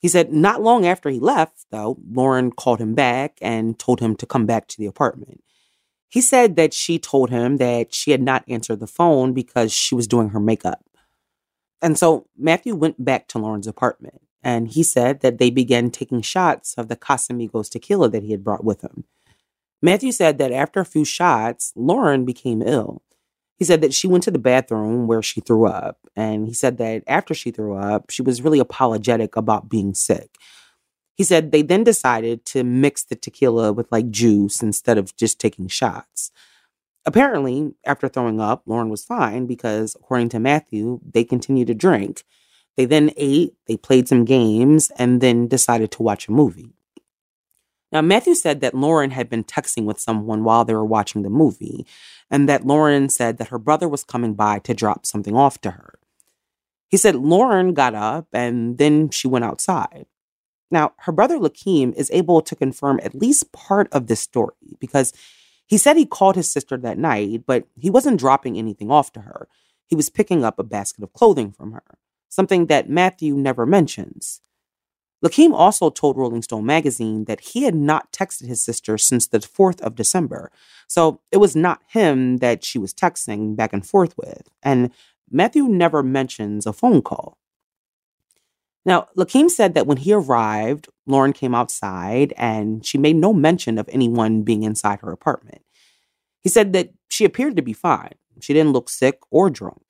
He 0.00 0.08
said 0.08 0.32
not 0.32 0.62
long 0.62 0.86
after 0.86 1.08
he 1.08 1.18
left, 1.18 1.66
though, 1.70 1.98
Lauren 2.10 2.52
called 2.52 2.80
him 2.80 2.94
back 2.94 3.38
and 3.40 3.78
told 3.78 4.00
him 4.00 4.14
to 4.16 4.26
come 4.26 4.46
back 4.46 4.68
to 4.68 4.78
the 4.78 4.86
apartment. 4.86 5.42
He 6.08 6.20
said 6.20 6.56
that 6.56 6.72
she 6.72 6.98
told 6.98 7.30
him 7.30 7.56
that 7.56 7.92
she 7.92 8.10
had 8.10 8.22
not 8.22 8.44
answered 8.48 8.80
the 8.80 8.86
phone 8.86 9.32
because 9.32 9.72
she 9.72 9.94
was 9.94 10.06
doing 10.06 10.30
her 10.30 10.40
makeup. 10.40 10.84
And 11.82 11.98
so 11.98 12.26
Matthew 12.36 12.74
went 12.74 13.04
back 13.04 13.28
to 13.28 13.38
Lauren's 13.38 13.66
apartment 13.66 14.22
and 14.42 14.68
he 14.68 14.82
said 14.82 15.20
that 15.20 15.38
they 15.38 15.50
began 15.50 15.90
taking 15.90 16.22
shots 16.22 16.74
of 16.78 16.88
the 16.88 16.96
Casamigos 16.96 17.68
tequila 17.68 18.08
that 18.10 18.22
he 18.22 18.30
had 18.30 18.44
brought 18.44 18.64
with 18.64 18.82
him. 18.82 19.04
Matthew 19.82 20.12
said 20.12 20.38
that 20.38 20.52
after 20.52 20.80
a 20.80 20.86
few 20.86 21.04
shots, 21.04 21.72
Lauren 21.74 22.24
became 22.24 22.62
ill. 22.62 23.02
He 23.58 23.64
said 23.64 23.80
that 23.80 23.94
she 23.94 24.06
went 24.06 24.24
to 24.24 24.30
the 24.30 24.38
bathroom 24.38 25.06
where 25.06 25.22
she 25.22 25.40
threw 25.40 25.66
up. 25.66 25.98
And 26.14 26.46
he 26.46 26.52
said 26.52 26.78
that 26.78 27.02
after 27.06 27.34
she 27.34 27.50
threw 27.50 27.76
up, 27.76 28.10
she 28.10 28.22
was 28.22 28.42
really 28.42 28.58
apologetic 28.58 29.36
about 29.36 29.68
being 29.68 29.94
sick. 29.94 30.36
He 31.14 31.24
said 31.24 31.50
they 31.50 31.62
then 31.62 31.82
decided 31.82 32.44
to 32.46 32.62
mix 32.62 33.02
the 33.04 33.16
tequila 33.16 33.72
with 33.72 33.90
like 33.90 34.10
juice 34.10 34.62
instead 34.62 34.98
of 34.98 35.16
just 35.16 35.40
taking 35.40 35.68
shots. 35.68 36.30
Apparently, 37.06 37.72
after 37.86 38.08
throwing 38.08 38.40
up, 38.40 38.64
Lauren 38.66 38.90
was 38.90 39.04
fine 39.04 39.46
because, 39.46 39.94
according 39.94 40.28
to 40.30 40.40
Matthew, 40.40 41.00
they 41.08 41.24
continued 41.24 41.68
to 41.68 41.74
drink. 41.74 42.24
They 42.76 42.84
then 42.84 43.12
ate, 43.16 43.54
they 43.66 43.76
played 43.76 44.08
some 44.08 44.24
games, 44.26 44.90
and 44.98 45.20
then 45.20 45.48
decided 45.48 45.90
to 45.92 46.02
watch 46.02 46.28
a 46.28 46.32
movie. 46.32 46.75
Now, 47.92 48.02
Matthew 48.02 48.34
said 48.34 48.60
that 48.60 48.74
Lauren 48.74 49.10
had 49.10 49.28
been 49.28 49.44
texting 49.44 49.84
with 49.84 50.00
someone 50.00 50.44
while 50.44 50.64
they 50.64 50.74
were 50.74 50.84
watching 50.84 51.22
the 51.22 51.30
movie, 51.30 51.86
and 52.30 52.48
that 52.48 52.66
Lauren 52.66 53.08
said 53.08 53.38
that 53.38 53.48
her 53.48 53.58
brother 53.58 53.88
was 53.88 54.04
coming 54.04 54.34
by 54.34 54.58
to 54.60 54.74
drop 54.74 55.06
something 55.06 55.36
off 55.36 55.60
to 55.60 55.72
her. 55.72 55.98
He 56.88 56.96
said 56.96 57.16
Lauren 57.16 57.74
got 57.74 57.94
up 57.94 58.28
and 58.32 58.78
then 58.78 59.10
she 59.10 59.28
went 59.28 59.44
outside. 59.44 60.06
Now, 60.70 60.92
her 60.98 61.12
brother 61.12 61.38
Lakeem 61.38 61.94
is 61.94 62.10
able 62.12 62.40
to 62.42 62.56
confirm 62.56 63.00
at 63.02 63.14
least 63.14 63.52
part 63.52 63.88
of 63.92 64.06
this 64.06 64.20
story 64.20 64.76
because 64.80 65.12
he 65.66 65.78
said 65.78 65.96
he 65.96 66.06
called 66.06 66.36
his 66.36 66.50
sister 66.50 66.76
that 66.76 66.98
night, 66.98 67.42
but 67.46 67.66
he 67.76 67.90
wasn't 67.90 68.20
dropping 68.20 68.56
anything 68.56 68.90
off 68.90 69.12
to 69.12 69.20
her. 69.20 69.48
He 69.86 69.94
was 69.96 70.10
picking 70.10 70.44
up 70.44 70.58
a 70.58 70.64
basket 70.64 71.04
of 71.04 71.12
clothing 71.12 71.52
from 71.52 71.72
her, 71.72 71.98
something 72.28 72.66
that 72.66 72.88
Matthew 72.88 73.36
never 73.36 73.66
mentions. 73.66 74.40
Lakeem 75.24 75.52
also 75.52 75.90
told 75.90 76.16
Rolling 76.16 76.42
Stone 76.42 76.66
magazine 76.66 77.24
that 77.24 77.40
he 77.40 77.62
had 77.62 77.74
not 77.74 78.12
texted 78.12 78.46
his 78.46 78.62
sister 78.62 78.98
since 78.98 79.26
the 79.26 79.38
4th 79.38 79.80
of 79.80 79.94
December. 79.94 80.50
So 80.88 81.20
it 81.32 81.38
was 81.38 81.56
not 81.56 81.80
him 81.88 82.38
that 82.38 82.64
she 82.64 82.78
was 82.78 82.92
texting 82.92 83.56
back 83.56 83.72
and 83.72 83.86
forth 83.86 84.16
with. 84.18 84.48
And 84.62 84.92
Matthew 85.30 85.64
never 85.64 86.02
mentions 86.02 86.66
a 86.66 86.72
phone 86.72 87.02
call. 87.02 87.38
Now, 88.84 89.08
Lakeem 89.16 89.50
said 89.50 89.74
that 89.74 89.86
when 89.86 89.96
he 89.96 90.12
arrived, 90.12 90.88
Lauren 91.06 91.32
came 91.32 91.54
outside 91.54 92.32
and 92.36 92.86
she 92.86 92.98
made 92.98 93.16
no 93.16 93.32
mention 93.32 93.78
of 93.78 93.88
anyone 93.90 94.42
being 94.42 94.62
inside 94.62 95.00
her 95.00 95.10
apartment. 95.10 95.62
He 96.44 96.48
said 96.48 96.72
that 96.74 96.90
she 97.08 97.24
appeared 97.24 97.56
to 97.56 97.62
be 97.62 97.72
fine. 97.72 98.12
She 98.40 98.52
didn't 98.52 98.72
look 98.72 98.88
sick 98.88 99.18
or 99.30 99.50
drunk. 99.50 99.85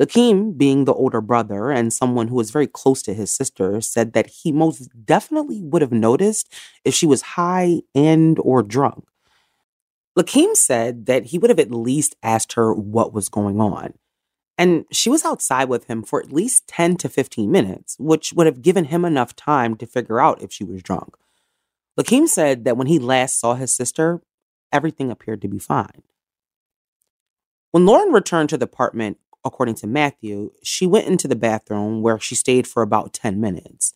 Lakeem, 0.00 0.56
being 0.56 0.84
the 0.84 0.94
older 0.94 1.20
brother 1.20 1.70
and 1.70 1.92
someone 1.92 2.28
who 2.28 2.34
was 2.34 2.50
very 2.50 2.66
close 2.66 3.02
to 3.02 3.14
his 3.14 3.32
sister, 3.32 3.80
said 3.80 4.14
that 4.14 4.26
he 4.26 4.50
most 4.50 4.88
definitely 5.04 5.62
would 5.62 5.82
have 5.82 5.92
noticed 5.92 6.52
if 6.84 6.94
she 6.94 7.06
was 7.06 7.22
high 7.22 7.82
and 7.94 8.38
or 8.40 8.62
drunk. 8.62 9.04
Lakeem 10.18 10.54
said 10.56 11.06
that 11.06 11.26
he 11.26 11.38
would 11.38 11.50
have 11.50 11.60
at 11.60 11.70
least 11.70 12.16
asked 12.22 12.54
her 12.54 12.74
what 12.74 13.12
was 13.12 13.28
going 13.28 13.60
on. 13.60 13.94
And 14.58 14.84
she 14.92 15.08
was 15.08 15.24
outside 15.24 15.68
with 15.68 15.86
him 15.86 16.02
for 16.02 16.20
at 16.20 16.32
least 16.32 16.68
10 16.68 16.96
to 16.98 17.08
15 17.08 17.50
minutes, 17.50 17.96
which 17.98 18.32
would 18.32 18.46
have 18.46 18.62
given 18.62 18.86
him 18.86 19.04
enough 19.04 19.34
time 19.34 19.76
to 19.76 19.86
figure 19.86 20.20
out 20.20 20.42
if 20.42 20.52
she 20.52 20.64
was 20.64 20.82
drunk. 20.82 21.16
Lakeem 21.98 22.28
said 22.28 22.64
that 22.64 22.76
when 22.76 22.86
he 22.86 22.98
last 22.98 23.40
saw 23.40 23.54
his 23.54 23.72
sister, 23.72 24.22
everything 24.70 25.10
appeared 25.10 25.42
to 25.42 25.48
be 25.48 25.58
fine. 25.58 26.02
When 27.70 27.86
Lauren 27.86 28.12
returned 28.12 28.50
to 28.50 28.58
the 28.58 28.64
apartment 28.64 29.18
according 29.44 29.74
to 29.76 29.86
Matthew, 29.86 30.52
she 30.62 30.86
went 30.86 31.06
into 31.06 31.28
the 31.28 31.36
bathroom 31.36 32.02
where 32.02 32.18
she 32.18 32.34
stayed 32.34 32.66
for 32.66 32.82
about 32.82 33.12
10 33.12 33.40
minutes. 33.40 33.92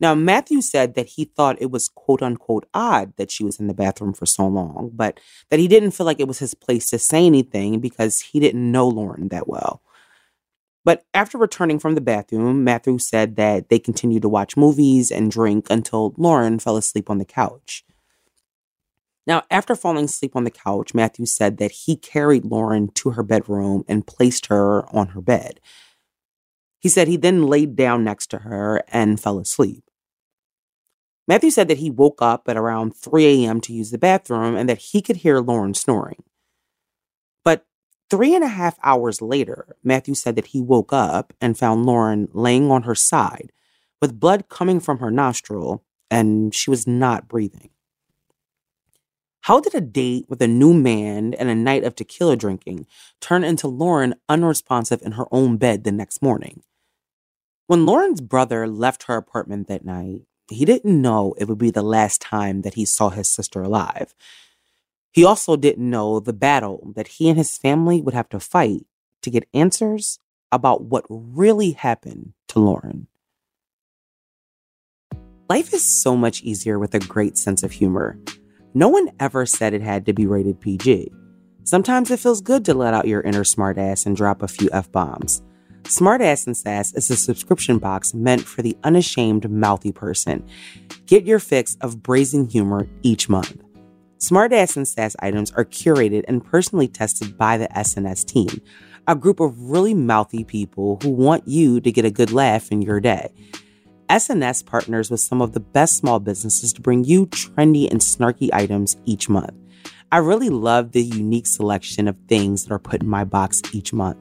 Now, 0.00 0.14
Matthew 0.14 0.60
said 0.60 0.94
that 0.94 1.06
he 1.06 1.24
thought 1.24 1.60
it 1.60 1.70
was 1.70 1.88
quote 1.88 2.22
unquote 2.22 2.66
odd 2.74 3.12
that 3.16 3.30
she 3.30 3.44
was 3.44 3.60
in 3.60 3.68
the 3.68 3.74
bathroom 3.74 4.12
for 4.12 4.26
so 4.26 4.46
long, 4.46 4.90
but 4.92 5.20
that 5.50 5.60
he 5.60 5.68
didn't 5.68 5.92
feel 5.92 6.04
like 6.04 6.20
it 6.20 6.28
was 6.28 6.40
his 6.40 6.54
place 6.54 6.90
to 6.90 6.98
say 6.98 7.24
anything 7.24 7.80
because 7.80 8.20
he 8.20 8.40
didn't 8.40 8.70
know 8.70 8.88
Lauren 8.88 9.28
that 9.28 9.48
well. 9.48 9.82
But 10.84 11.04
after 11.14 11.38
returning 11.38 11.78
from 11.78 11.94
the 11.94 12.00
bathroom, 12.00 12.62
Matthew 12.62 12.98
said 12.98 13.36
that 13.36 13.70
they 13.70 13.78
continued 13.78 14.22
to 14.22 14.28
watch 14.28 14.56
movies 14.56 15.10
and 15.10 15.30
drink 15.30 15.68
until 15.70 16.12
Lauren 16.18 16.58
fell 16.58 16.76
asleep 16.76 17.08
on 17.08 17.18
the 17.18 17.24
couch. 17.24 17.84
Now, 19.26 19.44
after 19.50 19.74
falling 19.74 20.04
asleep 20.04 20.36
on 20.36 20.44
the 20.44 20.50
couch, 20.50 20.94
Matthew 20.94 21.26
said 21.26 21.56
that 21.58 21.70
he 21.70 21.96
carried 21.96 22.44
Lauren 22.44 22.88
to 22.94 23.10
her 23.10 23.22
bedroom 23.22 23.84
and 23.88 24.06
placed 24.06 24.46
her 24.46 24.84
on 24.94 25.08
her 25.08 25.20
bed. 25.20 25.60
He 26.78 26.90
said 26.90 27.08
he 27.08 27.16
then 27.16 27.46
laid 27.46 27.76
down 27.76 28.04
next 28.04 28.26
to 28.28 28.40
her 28.40 28.82
and 28.88 29.18
fell 29.18 29.38
asleep. 29.38 29.84
Matthew 31.26 31.50
said 31.50 31.68
that 31.68 31.78
he 31.78 31.90
woke 31.90 32.20
up 32.20 32.48
at 32.48 32.56
around 32.58 32.94
3 32.94 33.46
a.m. 33.46 33.60
to 33.62 33.72
use 33.72 33.90
the 33.90 33.98
bathroom 33.98 34.54
and 34.54 34.68
that 34.68 34.78
he 34.78 35.00
could 35.00 35.16
hear 35.16 35.40
Lauren 35.40 35.72
snoring. 35.72 36.22
But 37.42 37.64
three 38.10 38.34
and 38.34 38.44
a 38.44 38.48
half 38.48 38.78
hours 38.82 39.22
later, 39.22 39.76
Matthew 39.82 40.14
said 40.14 40.36
that 40.36 40.48
he 40.48 40.60
woke 40.60 40.92
up 40.92 41.32
and 41.40 41.58
found 41.58 41.86
Lauren 41.86 42.28
laying 42.32 42.70
on 42.70 42.82
her 42.82 42.94
side 42.94 43.52
with 44.02 44.20
blood 44.20 44.50
coming 44.50 44.80
from 44.80 44.98
her 44.98 45.10
nostril 45.10 45.82
and 46.10 46.54
she 46.54 46.68
was 46.68 46.86
not 46.86 47.26
breathing. 47.26 47.70
How 49.44 49.60
did 49.60 49.74
a 49.74 49.80
date 49.82 50.24
with 50.26 50.40
a 50.40 50.48
new 50.48 50.72
man 50.72 51.34
and 51.34 51.50
a 51.50 51.54
night 51.54 51.84
of 51.84 51.94
tequila 51.94 52.34
drinking 52.34 52.86
turn 53.20 53.44
into 53.44 53.68
Lauren 53.68 54.14
unresponsive 54.26 55.02
in 55.02 55.12
her 55.12 55.26
own 55.30 55.58
bed 55.58 55.84
the 55.84 55.92
next 55.92 56.22
morning? 56.22 56.62
When 57.66 57.84
Lauren's 57.84 58.22
brother 58.22 58.66
left 58.66 59.02
her 59.02 59.18
apartment 59.18 59.68
that 59.68 59.84
night, 59.84 60.22
he 60.48 60.64
didn't 60.64 60.98
know 60.98 61.34
it 61.36 61.46
would 61.46 61.58
be 61.58 61.70
the 61.70 61.82
last 61.82 62.22
time 62.22 62.62
that 62.62 62.72
he 62.72 62.86
saw 62.86 63.10
his 63.10 63.28
sister 63.28 63.60
alive. 63.60 64.14
He 65.12 65.26
also 65.26 65.56
didn't 65.56 65.90
know 65.90 66.20
the 66.20 66.32
battle 66.32 66.94
that 66.96 67.08
he 67.08 67.28
and 67.28 67.36
his 67.36 67.58
family 67.58 68.00
would 68.00 68.14
have 68.14 68.30
to 68.30 68.40
fight 68.40 68.86
to 69.20 69.28
get 69.28 69.46
answers 69.52 70.18
about 70.52 70.84
what 70.84 71.04
really 71.10 71.72
happened 71.72 72.32
to 72.48 72.60
Lauren. 72.60 73.08
Life 75.50 75.74
is 75.74 75.84
so 75.84 76.16
much 76.16 76.40
easier 76.42 76.78
with 76.78 76.94
a 76.94 76.98
great 76.98 77.36
sense 77.36 77.62
of 77.62 77.72
humor. 77.72 78.18
No 78.76 78.88
one 78.88 79.10
ever 79.20 79.46
said 79.46 79.72
it 79.72 79.82
had 79.82 80.04
to 80.06 80.12
be 80.12 80.26
rated 80.26 80.60
PG. 80.60 81.12
Sometimes 81.62 82.10
it 82.10 82.18
feels 82.18 82.40
good 82.40 82.64
to 82.64 82.74
let 82.74 82.92
out 82.92 83.06
your 83.06 83.20
inner 83.20 83.44
smartass 83.44 84.04
and 84.04 84.16
drop 84.16 84.42
a 84.42 84.48
few 84.48 84.68
F 84.72 84.90
bombs. 84.90 85.42
Smartass 85.84 86.46
and 86.46 86.56
Sass 86.56 86.92
is 86.94 87.08
a 87.08 87.14
subscription 87.16 87.78
box 87.78 88.14
meant 88.14 88.42
for 88.42 88.62
the 88.62 88.76
unashamed 88.82 89.48
mouthy 89.48 89.92
person. 89.92 90.44
Get 91.06 91.24
your 91.24 91.38
fix 91.38 91.76
of 91.82 92.02
brazen 92.02 92.48
humor 92.48 92.88
each 93.02 93.28
month. 93.28 93.62
Smartass 94.18 94.76
and 94.76 94.88
Sass 94.88 95.14
items 95.20 95.52
are 95.52 95.64
curated 95.64 96.24
and 96.26 96.44
personally 96.44 96.88
tested 96.88 97.38
by 97.38 97.56
the 97.56 97.68
SNS 97.68 98.24
team, 98.24 98.60
a 99.06 99.14
group 99.14 99.38
of 99.38 99.70
really 99.70 99.94
mouthy 99.94 100.42
people 100.42 100.98
who 101.02 101.10
want 101.10 101.46
you 101.46 101.80
to 101.80 101.92
get 101.92 102.04
a 102.04 102.10
good 102.10 102.32
laugh 102.32 102.72
in 102.72 102.82
your 102.82 102.98
day. 102.98 103.32
SNS 104.08 104.66
partners 104.66 105.10
with 105.10 105.20
some 105.20 105.40
of 105.40 105.52
the 105.52 105.60
best 105.60 105.96
small 105.96 106.20
businesses 106.20 106.72
to 106.72 106.80
bring 106.80 107.04
you 107.04 107.26
trendy 107.26 107.90
and 107.90 108.00
snarky 108.00 108.50
items 108.52 108.96
each 109.04 109.28
month. 109.28 109.54
I 110.12 110.18
really 110.18 110.50
love 110.50 110.92
the 110.92 111.02
unique 111.02 111.46
selection 111.46 112.06
of 112.06 112.16
things 112.28 112.64
that 112.64 112.74
are 112.74 112.78
put 112.78 113.02
in 113.02 113.08
my 113.08 113.24
box 113.24 113.62
each 113.72 113.92
month. 113.92 114.18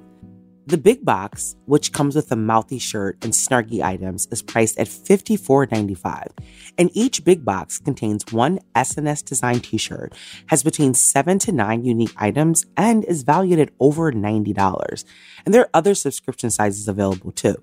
The 0.65 0.77
big 0.77 1.03
box, 1.03 1.57
which 1.65 1.91
comes 1.91 2.15
with 2.15 2.31
a 2.31 2.37
mouthy 2.37 2.79
shirt 2.79 3.17
and 3.21 3.33
snarky 3.33 3.83
items, 3.83 4.29
is 4.31 4.41
priced 4.41 4.79
at 4.79 4.87
$54.95. 4.87 6.29
And 6.77 6.89
each 6.93 7.25
big 7.25 7.43
box 7.43 7.79
contains 7.79 8.23
one 8.31 8.59
SNS 8.73 9.25
design 9.25 9.59
t 9.59 9.77
shirt, 9.77 10.13
has 10.47 10.63
between 10.63 10.93
seven 10.93 11.37
to 11.39 11.51
nine 11.51 11.83
unique 11.83 12.13
items, 12.15 12.65
and 12.77 13.03
is 13.03 13.23
valued 13.23 13.59
at 13.59 13.71
over 13.81 14.13
$90. 14.13 15.05
And 15.45 15.53
there 15.53 15.63
are 15.63 15.69
other 15.73 15.93
subscription 15.95 16.49
sizes 16.49 16.87
available 16.87 17.33
too. 17.33 17.57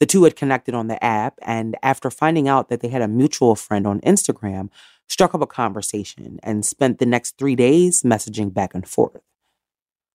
the 0.00 0.06
two 0.06 0.24
had 0.24 0.36
connected 0.36 0.74
on 0.74 0.88
the 0.88 1.02
app, 1.02 1.38
and 1.42 1.76
after 1.82 2.10
finding 2.10 2.48
out 2.48 2.68
that 2.68 2.80
they 2.80 2.88
had 2.88 3.02
a 3.02 3.08
mutual 3.08 3.54
friend 3.54 3.86
on 3.86 4.00
Instagram, 4.00 4.70
struck 5.08 5.34
up 5.34 5.40
a 5.42 5.46
conversation 5.46 6.40
and 6.42 6.64
spent 6.64 6.98
the 6.98 7.06
next 7.06 7.38
three 7.38 7.56
days 7.56 8.02
messaging 8.02 8.52
back 8.52 8.74
and 8.74 8.88
forth. 8.88 9.22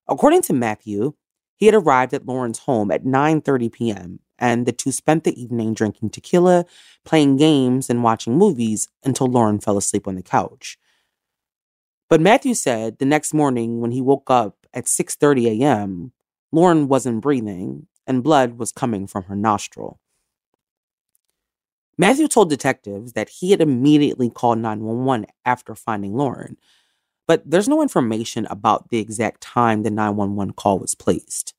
According 0.08 0.42
to 0.44 0.54
Matthew, 0.54 1.14
He 1.60 1.66
had 1.66 1.76
arrived 1.76 2.14
at 2.14 2.26
Lauren's 2.26 2.60
home 2.60 2.90
at 2.90 3.04
9:30 3.04 3.72
p.m. 3.72 4.20
and 4.40 4.66
the 4.66 4.72
two 4.72 4.94
spent 4.94 5.26
the 5.26 5.40
evening 5.40 5.74
drinking 5.74 6.10
tequila, 6.12 6.66
playing 7.04 7.36
games, 7.36 7.90
and 7.90 8.02
watching 8.02 8.38
movies 8.38 8.88
until 9.04 9.28
Lauren 9.28 9.60
fell 9.60 9.78
asleep 9.78 10.08
on 10.08 10.16
the 10.16 10.24
couch. 10.24 10.78
But 12.10 12.22
Matthew 12.22 12.54
said 12.54 12.98
the 12.98 13.06
next 13.06 13.34
morning 13.34 13.82
when 13.82 13.92
he 13.92 14.02
woke 14.02 14.30
up 14.30 14.66
at 14.74 14.86
6:30 14.86 15.60
a.m., 15.60 16.14
Lauren 16.52 16.88
wasn't 16.88 17.22
breathing 17.22 17.88
and 18.10 18.24
blood 18.24 18.58
was 18.58 18.74
coming 18.74 19.08
from 19.08 19.24
her 19.24 19.36
nostril. 19.36 20.00
Matthew 21.98 22.28
told 22.28 22.50
detectives 22.50 23.14
that 23.14 23.30
he 23.30 23.52
had 23.52 23.62
immediately 23.62 24.30
called 24.30 24.58
911 24.58 25.28
after 25.46 25.76
finding 25.76 26.16
Lauren, 26.16 26.58
but 27.28 27.50
there's 27.50 27.70
no 27.70 27.82
information 27.82 28.48
about 28.50 28.90
the 28.90 28.98
exact 28.98 29.42
time 29.42 29.84
the 29.84 29.92
911 29.92 30.54
call 30.54 30.80
was 30.80 30.96
placed. 30.96 31.54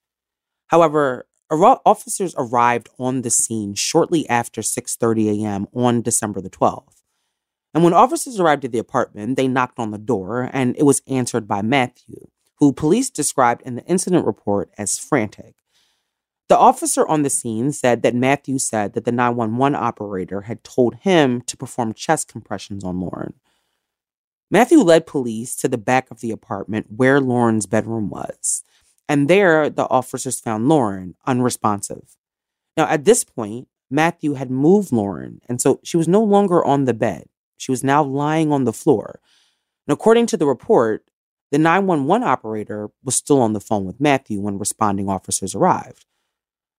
However, 0.67 1.27
officers 1.51 2.35
arrived 2.39 2.89
on 2.99 3.23
the 3.23 3.31
scene 3.31 3.75
shortly 3.75 4.29
after 4.29 4.63
6:30 4.63 5.43
a.m. 5.43 5.67
on 5.75 6.03
December 6.03 6.41
the 6.41 6.51
12th. 6.51 7.03
And 7.73 7.85
when 7.85 7.93
officers 7.93 8.41
arrived 8.41 8.65
at 8.65 8.73
the 8.73 8.79
apartment, 8.79 9.37
they 9.37 9.47
knocked 9.47 9.79
on 9.79 9.91
the 9.91 9.99
door 9.99 10.51
and 10.53 10.77
it 10.77 10.83
was 10.83 11.03
answered 11.07 11.47
by 11.47 11.63
Matthew, 11.63 12.29
who 12.57 12.73
police 12.73 13.11
described 13.11 13.63
in 13.63 13.77
the 13.77 13.85
incident 13.85 14.27
report 14.27 14.71
as 14.77 14.99
frantic. 14.99 15.55
The 16.51 16.59
officer 16.59 17.07
on 17.07 17.23
the 17.23 17.31
scene 17.31 17.71
said 17.71 18.03
that 18.03 18.13
Matthew 18.13 18.59
said 18.59 18.95
that 18.95 19.05
the 19.05 19.13
911 19.13 19.77
operator 19.77 20.41
had 20.41 20.65
told 20.65 20.97
him 20.97 21.43
to 21.43 21.57
perform 21.57 21.95
chest 21.95 22.27
compressions 22.27 22.83
on 22.83 23.01
Lauren. 23.01 23.35
Matthew 24.51 24.79
led 24.79 25.07
police 25.07 25.55
to 25.55 25.69
the 25.69 25.79
back 25.79 26.11
of 26.11 26.19
the 26.21 26.33
apartment 26.33 26.89
where 26.97 27.21
Lauren's 27.21 27.67
bedroom 27.67 28.11
was, 28.11 28.65
and 29.09 29.31
there 29.31 29.71
the 29.71 29.89
officers 29.89 30.41
found 30.41 30.69
Lauren 30.69 31.15
unresponsive. 31.25 32.17
Now, 32.77 32.89
at 32.89 33.05
this 33.05 33.23
point, 33.23 33.69
Matthew 33.89 34.35
had 34.35 34.51
moved 34.51 34.91
Lauren, 34.91 35.41
and 35.49 35.61
so 35.61 35.79
she 35.85 35.97
was 35.97 36.09
no 36.09 36.21
longer 36.21 36.65
on 36.65 36.85
the 36.85 36.93
bed. 36.93 37.29
She 37.59 37.71
was 37.71 37.85
now 37.85 38.03
lying 38.03 38.51
on 38.51 38.65
the 38.65 38.73
floor. 38.73 39.21
And 39.87 39.93
according 39.93 40.27
to 40.27 40.37
the 40.37 40.47
report, 40.47 41.05
the 41.53 41.59
911 41.59 42.27
operator 42.27 42.91
was 43.05 43.15
still 43.15 43.41
on 43.41 43.53
the 43.53 43.61
phone 43.61 43.85
with 43.85 44.01
Matthew 44.01 44.41
when 44.41 44.59
responding 44.59 45.09
officers 45.09 45.55
arrived. 45.55 46.07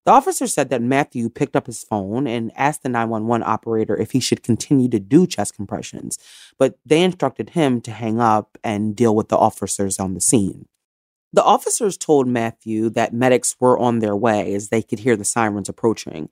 The 0.06 0.12
officer 0.12 0.48
said 0.48 0.70
that 0.70 0.82
Matthew 0.82 1.30
picked 1.30 1.56
up 1.56 1.68
his 1.68 1.84
phone 1.84 2.26
and 2.26 2.52
asked 2.56 2.82
the 2.82 2.90
911 2.90 3.48
operator 3.48 3.96
if 3.96 4.12
he 4.12 4.20
should 4.20 4.42
continue 4.42 4.90
to 4.90 5.00
do 5.00 5.28
chest 5.28 5.56
compressions, 5.56 6.18
but 6.58 6.80
they 6.84 7.04
instructed 7.04 7.52
him 7.52 7.82
to 7.82 7.92
hang 7.92 8.20
up 8.20 8.58
and 8.64 8.96
deal 8.96 9.16
with 9.16 9.30
the 9.30 9.38
officers 9.38 10.00
on 10.00 10.16
the 10.16 10.22
scene. 10.22 10.68
The 11.34 11.44
officers 11.44 11.98
told 11.98 12.28
Matthew 12.28 12.90
that 12.90 13.14
medics 13.14 13.56
were 13.60 13.78
on 13.78 14.00
their 14.00 14.16
way 14.16 14.54
as 14.56 14.70
they 14.70 14.82
could 14.82 15.00
hear 15.00 15.16
the 15.16 15.24
sirens 15.24 15.70
approaching. 15.70 16.30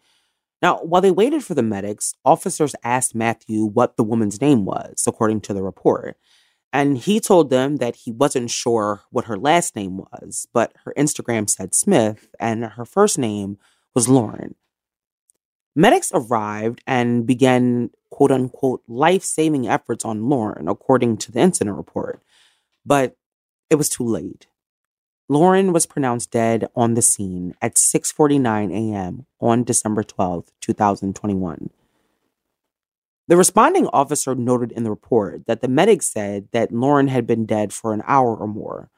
Now, 0.61 0.79
while 0.79 1.01
they 1.01 1.11
waited 1.11 1.43
for 1.43 1.53
the 1.53 1.63
medics, 1.63 2.15
officers 2.25 2.75
asked 2.83 3.15
Matthew 3.15 3.63
what 3.63 3.95
the 3.95 4.03
woman's 4.03 4.41
name 4.41 4.65
was, 4.65 5.05
according 5.07 5.41
to 5.41 5.53
the 5.53 5.63
report. 5.63 6.17
And 6.71 6.97
he 6.97 7.19
told 7.19 7.49
them 7.49 7.77
that 7.77 7.95
he 7.95 8.11
wasn't 8.11 8.51
sure 8.51 9.01
what 9.09 9.25
her 9.25 9.37
last 9.37 9.75
name 9.75 9.97
was, 9.97 10.47
but 10.53 10.73
her 10.85 10.93
Instagram 10.97 11.49
said 11.49 11.73
Smith 11.73 12.29
and 12.39 12.63
her 12.63 12.85
first 12.85 13.17
name 13.17 13.57
was 13.95 14.07
Lauren. 14.07 14.55
Medics 15.75 16.11
arrived 16.13 16.81
and 16.85 17.25
began 17.25 17.89
quote 18.11 18.31
unquote 18.31 18.83
life 18.87 19.23
saving 19.23 19.67
efforts 19.67 20.05
on 20.05 20.29
Lauren, 20.29 20.67
according 20.67 21.17
to 21.17 21.31
the 21.31 21.39
incident 21.39 21.77
report. 21.77 22.21
But 22.85 23.15
it 23.69 23.75
was 23.75 23.89
too 23.89 24.05
late. 24.05 24.47
Lauren 25.27 25.71
was 25.71 25.85
pronounced 25.85 26.31
dead 26.31 26.67
on 26.75 26.95
the 26.95 27.01
scene 27.01 27.53
at 27.61 27.75
6:49 27.75 28.71
a.m. 28.73 29.25
on 29.39 29.63
December 29.63 30.03
12, 30.03 30.45
2021. 30.59 31.69
The 33.29 33.37
responding 33.37 33.85
officer 33.93 34.33
noted 34.33 34.71
in 34.71 34.83
the 34.83 34.89
report 34.89 35.45
that 35.45 35.61
the 35.61 35.67
medic 35.67 36.01
said 36.01 36.47
that 36.51 36.71
Lauren 36.71 37.07
had 37.09 37.27
been 37.27 37.45
dead 37.45 37.71
for 37.71 37.93
an 37.93 38.01
hour 38.07 38.35
or 38.35 38.47
more, 38.47 38.89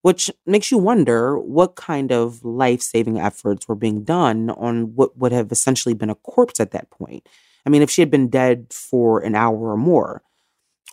which 0.00 0.30
makes 0.46 0.70
you 0.70 0.78
wonder 0.78 1.38
what 1.38 1.76
kind 1.76 2.10
of 2.10 2.42
life-saving 2.42 3.20
efforts 3.20 3.68
were 3.68 3.74
being 3.74 4.04
done 4.04 4.48
on 4.48 4.94
what 4.94 5.18
would 5.18 5.32
have 5.32 5.52
essentially 5.52 5.94
been 5.94 6.08
a 6.08 6.14
corpse 6.14 6.60
at 6.60 6.70
that 6.70 6.88
point. 6.88 7.28
I 7.66 7.68
mean, 7.68 7.82
if 7.82 7.90
she 7.90 8.00
had 8.00 8.10
been 8.10 8.30
dead 8.30 8.68
for 8.72 9.20
an 9.20 9.34
hour 9.34 9.58
or 9.58 9.76
more, 9.76 10.22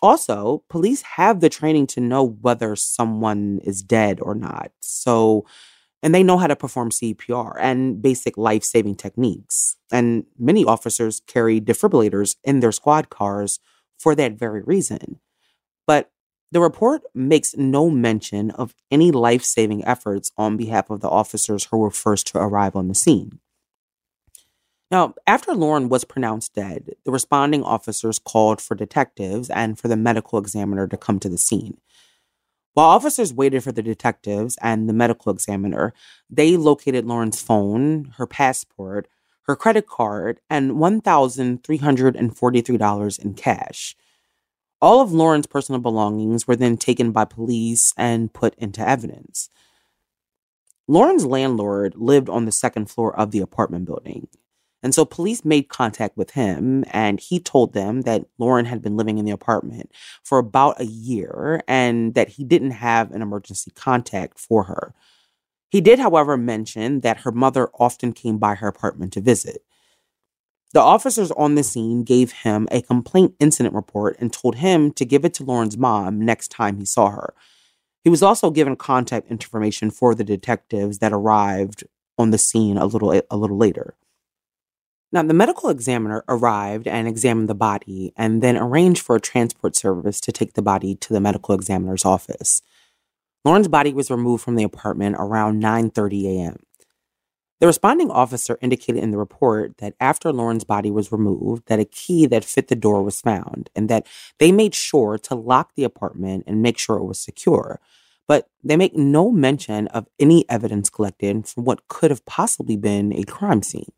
also, 0.02 0.62
police 0.68 1.00
have 1.00 1.40
the 1.40 1.48
training 1.48 1.86
to 1.86 2.00
know 2.00 2.22
whether 2.42 2.76
someone 2.76 3.58
is 3.64 3.82
dead 3.82 4.20
or 4.20 4.34
not. 4.34 4.70
So, 4.80 5.46
and 6.02 6.14
they 6.14 6.22
know 6.22 6.38
how 6.38 6.46
to 6.46 6.56
perform 6.56 6.90
CPR 6.90 7.56
and 7.58 8.00
basic 8.00 8.36
life 8.36 8.62
saving 8.64 8.96
techniques. 8.96 9.76
And 9.90 10.24
many 10.38 10.64
officers 10.64 11.22
carry 11.26 11.60
defibrillators 11.60 12.36
in 12.44 12.60
their 12.60 12.72
squad 12.72 13.08
cars 13.10 13.58
for 13.98 14.14
that 14.14 14.32
very 14.32 14.62
reason. 14.62 15.20
But 15.86 16.10
the 16.52 16.60
report 16.60 17.02
makes 17.14 17.56
no 17.56 17.90
mention 17.90 18.50
of 18.52 18.74
any 18.90 19.10
life 19.10 19.44
saving 19.44 19.84
efforts 19.84 20.30
on 20.36 20.56
behalf 20.56 20.90
of 20.90 21.00
the 21.00 21.08
officers 21.08 21.64
who 21.64 21.78
were 21.78 21.90
first 21.90 22.28
to 22.28 22.38
arrive 22.38 22.76
on 22.76 22.88
the 22.88 22.94
scene. 22.94 23.40
Now, 24.90 25.14
after 25.26 25.52
Lauren 25.52 25.88
was 25.88 26.04
pronounced 26.04 26.54
dead, 26.54 26.94
the 27.04 27.10
responding 27.10 27.64
officers 27.64 28.20
called 28.20 28.60
for 28.60 28.76
detectives 28.76 29.50
and 29.50 29.76
for 29.78 29.88
the 29.88 29.96
medical 29.96 30.38
examiner 30.38 30.86
to 30.86 30.96
come 30.96 31.18
to 31.20 31.28
the 31.28 31.38
scene. 31.38 31.78
While 32.76 32.90
officers 32.90 33.32
waited 33.32 33.64
for 33.64 33.72
the 33.72 33.82
detectives 33.82 34.58
and 34.60 34.86
the 34.86 34.92
medical 34.92 35.32
examiner, 35.32 35.94
they 36.28 36.58
located 36.58 37.06
Lauren's 37.06 37.40
phone, 37.40 38.12
her 38.18 38.26
passport, 38.26 39.08
her 39.44 39.56
credit 39.56 39.86
card, 39.86 40.40
and 40.50 40.72
$1,343 40.72 43.18
in 43.18 43.32
cash. 43.32 43.96
All 44.82 45.00
of 45.00 45.10
Lauren's 45.10 45.46
personal 45.46 45.80
belongings 45.80 46.46
were 46.46 46.54
then 46.54 46.76
taken 46.76 47.12
by 47.12 47.24
police 47.24 47.94
and 47.96 48.34
put 48.34 48.54
into 48.56 48.86
evidence. 48.86 49.48
Lauren's 50.86 51.24
landlord 51.24 51.94
lived 51.96 52.28
on 52.28 52.44
the 52.44 52.52
second 52.52 52.90
floor 52.90 53.18
of 53.18 53.30
the 53.30 53.40
apartment 53.40 53.86
building, 53.86 54.28
and 54.82 54.94
so 54.94 55.04
police 55.04 55.44
made 55.44 55.68
contact 55.68 56.16
with 56.16 56.30
him 56.32 56.84
and 56.90 57.18
he 57.18 57.40
told 57.40 57.72
them 57.72 58.02
that 58.02 58.26
Lauren 58.38 58.66
had 58.66 58.82
been 58.82 58.96
living 58.96 59.18
in 59.18 59.24
the 59.24 59.30
apartment 59.30 59.90
for 60.22 60.38
about 60.38 60.80
a 60.80 60.86
year 60.86 61.62
and 61.66 62.14
that 62.14 62.30
he 62.30 62.44
didn't 62.44 62.72
have 62.72 63.10
an 63.12 63.22
emergency 63.22 63.70
contact 63.74 64.38
for 64.38 64.64
her. 64.64 64.94
He 65.70 65.80
did, 65.80 65.98
however, 65.98 66.36
mention 66.36 67.00
that 67.00 67.18
her 67.18 67.32
mother 67.32 67.68
often 67.74 68.12
came 68.12 68.38
by 68.38 68.54
her 68.54 68.68
apartment 68.68 69.12
to 69.14 69.20
visit. 69.20 69.62
The 70.72 70.80
officers 70.80 71.30
on 71.32 71.54
the 71.54 71.62
scene 71.62 72.04
gave 72.04 72.32
him 72.32 72.68
a 72.70 72.82
complaint 72.82 73.34
incident 73.40 73.74
report 73.74 74.16
and 74.20 74.32
told 74.32 74.56
him 74.56 74.92
to 74.92 75.04
give 75.04 75.24
it 75.24 75.34
to 75.34 75.44
Lauren's 75.44 75.76
mom 75.76 76.20
next 76.20 76.48
time 76.48 76.78
he 76.78 76.84
saw 76.84 77.10
her. 77.10 77.34
He 78.04 78.10
was 78.10 78.22
also 78.22 78.50
given 78.50 78.76
contact 78.76 79.30
information 79.30 79.90
for 79.90 80.14
the 80.14 80.22
detectives 80.22 80.98
that 80.98 81.12
arrived 81.12 81.84
on 82.18 82.30
the 82.30 82.38
scene 82.38 82.76
a 82.78 82.86
little 82.86 83.20
a 83.30 83.36
little 83.36 83.56
later. 83.56 83.94
Now, 85.16 85.22
the 85.22 85.32
medical 85.32 85.70
examiner 85.70 86.22
arrived 86.28 86.86
and 86.86 87.08
examined 87.08 87.48
the 87.48 87.54
body 87.54 88.12
and 88.18 88.42
then 88.42 88.58
arranged 88.58 89.00
for 89.00 89.16
a 89.16 89.20
transport 89.20 89.74
service 89.74 90.20
to 90.20 90.30
take 90.30 90.52
the 90.52 90.60
body 90.60 90.94
to 90.96 91.14
the 91.14 91.22
medical 91.22 91.54
examiner's 91.54 92.04
office. 92.04 92.60
Lauren's 93.42 93.66
body 93.66 93.94
was 93.94 94.10
removed 94.10 94.44
from 94.44 94.56
the 94.56 94.62
apartment 94.62 95.16
around 95.18 95.62
9:30 95.62 96.26
a.m. 96.26 96.58
The 97.60 97.66
responding 97.66 98.10
officer 98.10 98.58
indicated 98.60 99.02
in 99.02 99.10
the 99.10 99.16
report 99.16 99.78
that 99.78 99.94
after 100.00 100.30
Lauren's 100.34 100.64
body 100.64 100.90
was 100.90 101.10
removed, 101.10 101.62
that 101.68 101.80
a 101.80 101.86
key 101.86 102.26
that 102.26 102.44
fit 102.44 102.68
the 102.68 102.76
door 102.76 103.02
was 103.02 103.22
found 103.22 103.70
and 103.74 103.88
that 103.88 104.06
they 104.38 104.52
made 104.52 104.74
sure 104.74 105.16
to 105.16 105.34
lock 105.34 105.76
the 105.76 105.84
apartment 105.84 106.44
and 106.46 106.60
make 106.60 106.76
sure 106.76 106.98
it 106.98 107.06
was 107.06 107.18
secure. 107.18 107.80
But 108.28 108.50
they 108.62 108.76
make 108.76 108.94
no 108.94 109.30
mention 109.30 109.86
of 109.86 110.08
any 110.18 110.44
evidence 110.50 110.90
collected 110.90 111.48
from 111.48 111.64
what 111.64 111.88
could 111.88 112.10
have 112.10 112.26
possibly 112.26 112.76
been 112.76 113.14
a 113.14 113.24
crime 113.24 113.62
scene. 113.62 113.92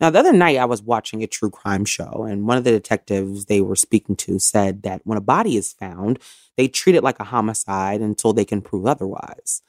Now, 0.00 0.08
the 0.08 0.18
other 0.18 0.32
night 0.32 0.56
I 0.56 0.64
was 0.64 0.82
watching 0.82 1.22
a 1.22 1.26
true 1.26 1.50
crime 1.50 1.84
show, 1.84 2.24
and 2.28 2.46
one 2.46 2.56
of 2.56 2.64
the 2.64 2.70
detectives 2.70 3.44
they 3.44 3.60
were 3.60 3.76
speaking 3.76 4.16
to 4.16 4.38
said 4.38 4.82
that 4.82 5.02
when 5.04 5.18
a 5.18 5.22
body 5.22 5.56
is 5.56 5.74
found, 5.74 6.18
they 6.56 6.68
treat 6.68 6.94
it 6.94 7.04
like 7.04 7.20
a 7.20 7.24
homicide 7.24 8.00
until 8.00 8.32
they 8.32 8.46
can 8.46 8.62
prove 8.62 8.86
otherwise. 8.86 9.62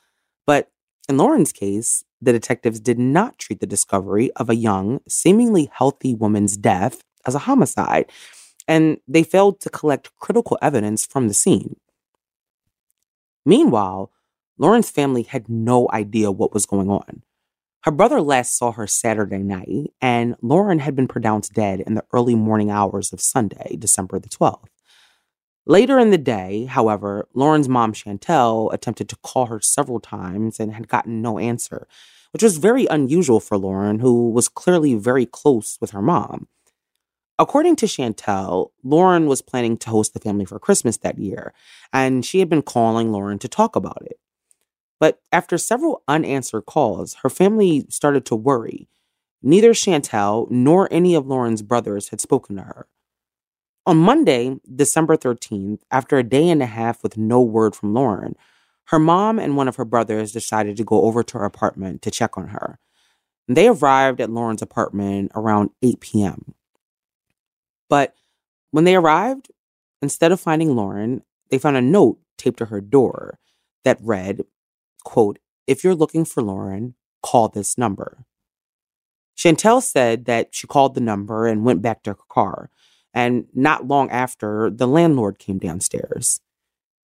But 0.48 0.72
in 1.10 1.18
Lauren's 1.18 1.52
case, 1.52 2.06
the 2.22 2.32
detectives 2.32 2.80
did 2.80 2.98
not 2.98 3.40
treat 3.40 3.60
the 3.60 3.68
discovery 3.68 4.32
of 4.34 4.50
a 4.50 4.56
young, 4.56 5.02
seemingly 5.08 5.70
healthy 5.74 6.16
woman's 6.16 6.56
death 6.56 7.04
as 7.26 7.36
a 7.36 7.40
homicide, 7.40 8.10
and 8.68 9.00
they 9.08 9.24
failed 9.24 9.60
to 9.62 9.70
collect 9.70 10.16
critical 10.18 10.58
evidence 10.62 11.06
from 11.06 11.28
the 11.28 11.34
scene. 11.34 11.76
Meanwhile, 13.46 14.12
Lauren's 14.58 14.92
family 14.92 15.24
had 15.24 15.50
no 15.50 15.90
idea 15.92 16.32
what 16.32 16.54
was 16.54 16.66
going 16.66 16.90
on. 16.90 17.24
Her 17.84 17.92
brother 17.92 18.22
last 18.22 18.56
saw 18.56 18.72
her 18.74 18.86
Saturday 18.86 19.40
night, 19.42 19.92
and 20.00 20.36
Lauren 20.44 20.78
had 20.78 20.96
been 20.96 21.08
pronounced 21.08 21.54
dead 21.54 21.80
in 21.80 21.96
the 21.96 22.06
early 22.14 22.36
morning 22.36 22.70
hours 22.70 23.12
of 23.12 23.20
Sunday, 23.20 23.76
December 23.76 24.20
the 24.20 24.30
12th. 24.30 24.68
Later 25.66 25.98
in 25.98 26.12
the 26.12 26.20
day, 26.20 26.66
however, 26.66 27.28
Lauren's 27.34 27.68
mom, 27.68 27.94
Chantel, 27.94 28.72
attempted 28.72 29.10
to 29.10 29.16
call 29.24 29.48
her 29.48 29.60
several 29.60 30.00
times 30.00 30.60
and 30.60 30.74
had 30.74 30.88
gotten 30.88 31.24
no 31.24 31.40
answer, 31.40 31.88
which 32.34 32.44
was 32.44 32.58
very 32.58 32.86
unusual 32.86 33.40
for 33.40 33.58
Lauren, 33.58 33.98
who 33.98 34.30
was 34.30 34.48
clearly 34.48 34.94
very 34.94 35.26
close 35.26 35.80
with 35.82 35.90
her 35.90 36.04
mom. 36.04 36.48
According 37.40 37.78
to 37.78 37.88
Chantel, 37.88 38.70
Lauren 38.84 39.26
was 39.26 39.42
planning 39.42 39.76
to 39.78 39.90
host 39.90 40.14
the 40.14 40.20
family 40.20 40.46
for 40.46 40.60
Christmas 40.60 40.98
that 40.98 41.18
year, 41.18 41.52
and 41.92 42.24
she 42.24 42.38
had 42.38 42.50
been 42.50 42.62
calling 42.62 43.12
Lauren 43.12 43.40
to 43.40 43.48
talk 43.48 43.76
about 43.76 44.04
it. 44.06 44.20
But 45.02 45.20
after 45.32 45.58
several 45.58 46.04
unanswered 46.08 46.68
calls, 46.68 47.16
her 47.24 47.30
family 47.30 47.88
started 47.90 48.24
to 48.28 48.36
worry. 48.36 48.88
Neither 49.42 49.72
Chantel 49.72 50.46
nor 50.52 50.88
any 50.94 51.16
of 51.16 51.26
Lauren's 51.26 51.64
brothers 51.64 52.10
had 52.10 52.22
spoken 52.22 52.58
to 52.58 52.62
her. 52.62 52.88
On 53.88 53.98
Monday, 53.98 54.58
December 54.74 55.18
13th, 55.18 55.80
after 55.90 56.20
a 56.20 56.24
day 56.24 56.48
and 56.48 56.62
a 56.62 56.68
half 56.68 57.02
with 57.02 57.18
no 57.18 57.42
word 57.42 57.76
from 57.76 57.96
Lauren, 57.96 58.36
her 58.90 59.00
mom 59.00 59.40
and 59.40 59.58
one 59.58 59.68
of 59.68 59.78
her 59.78 59.86
brothers 59.86 60.32
decided 60.32 60.78
to 60.78 60.84
go 60.84 61.02
over 61.02 61.24
to 61.24 61.40
her 61.40 61.46
apartment 61.46 62.04
to 62.04 62.12
check 62.12 62.38
on 62.38 62.50
her. 62.50 62.78
They 63.48 63.70
arrived 63.70 64.22
at 64.22 64.30
Lauren's 64.30 64.62
apartment 64.62 65.32
around 65.34 65.72
8 65.82 66.00
p.m. 66.00 66.54
But 67.90 68.14
when 68.70 68.84
they 68.84 68.96
arrived, 68.96 69.50
instead 70.00 70.32
of 70.32 70.40
finding 70.40 70.76
Lauren, 70.76 71.24
they 71.50 71.58
found 71.58 71.76
a 71.76 71.82
note 71.82 72.20
taped 72.38 72.60
to 72.60 72.66
her 72.66 72.82
door 72.82 73.40
that 73.84 73.98
read, 74.00 74.44
quote, 75.04 75.40
If 75.68 75.84
you're 75.84 75.96
looking 75.96 76.26
for 76.26 76.42
Lauren, 76.42 76.96
call 77.22 77.50
this 77.50 77.78
number. 77.78 78.26
Chantel 79.38 79.82
said 79.82 80.26
that 80.26 80.54
she 80.54 80.68
called 80.68 80.96
the 80.96 81.02
number 81.02 81.48
and 81.48 81.66
went 81.66 81.82
back 81.82 82.04
to 82.04 82.12
her 82.12 82.20
car. 82.30 82.70
And 83.14 83.46
not 83.54 83.88
long 83.88 84.10
after, 84.10 84.70
the 84.70 84.88
landlord 84.88 85.40
came 85.40 85.58
downstairs. 85.58 86.40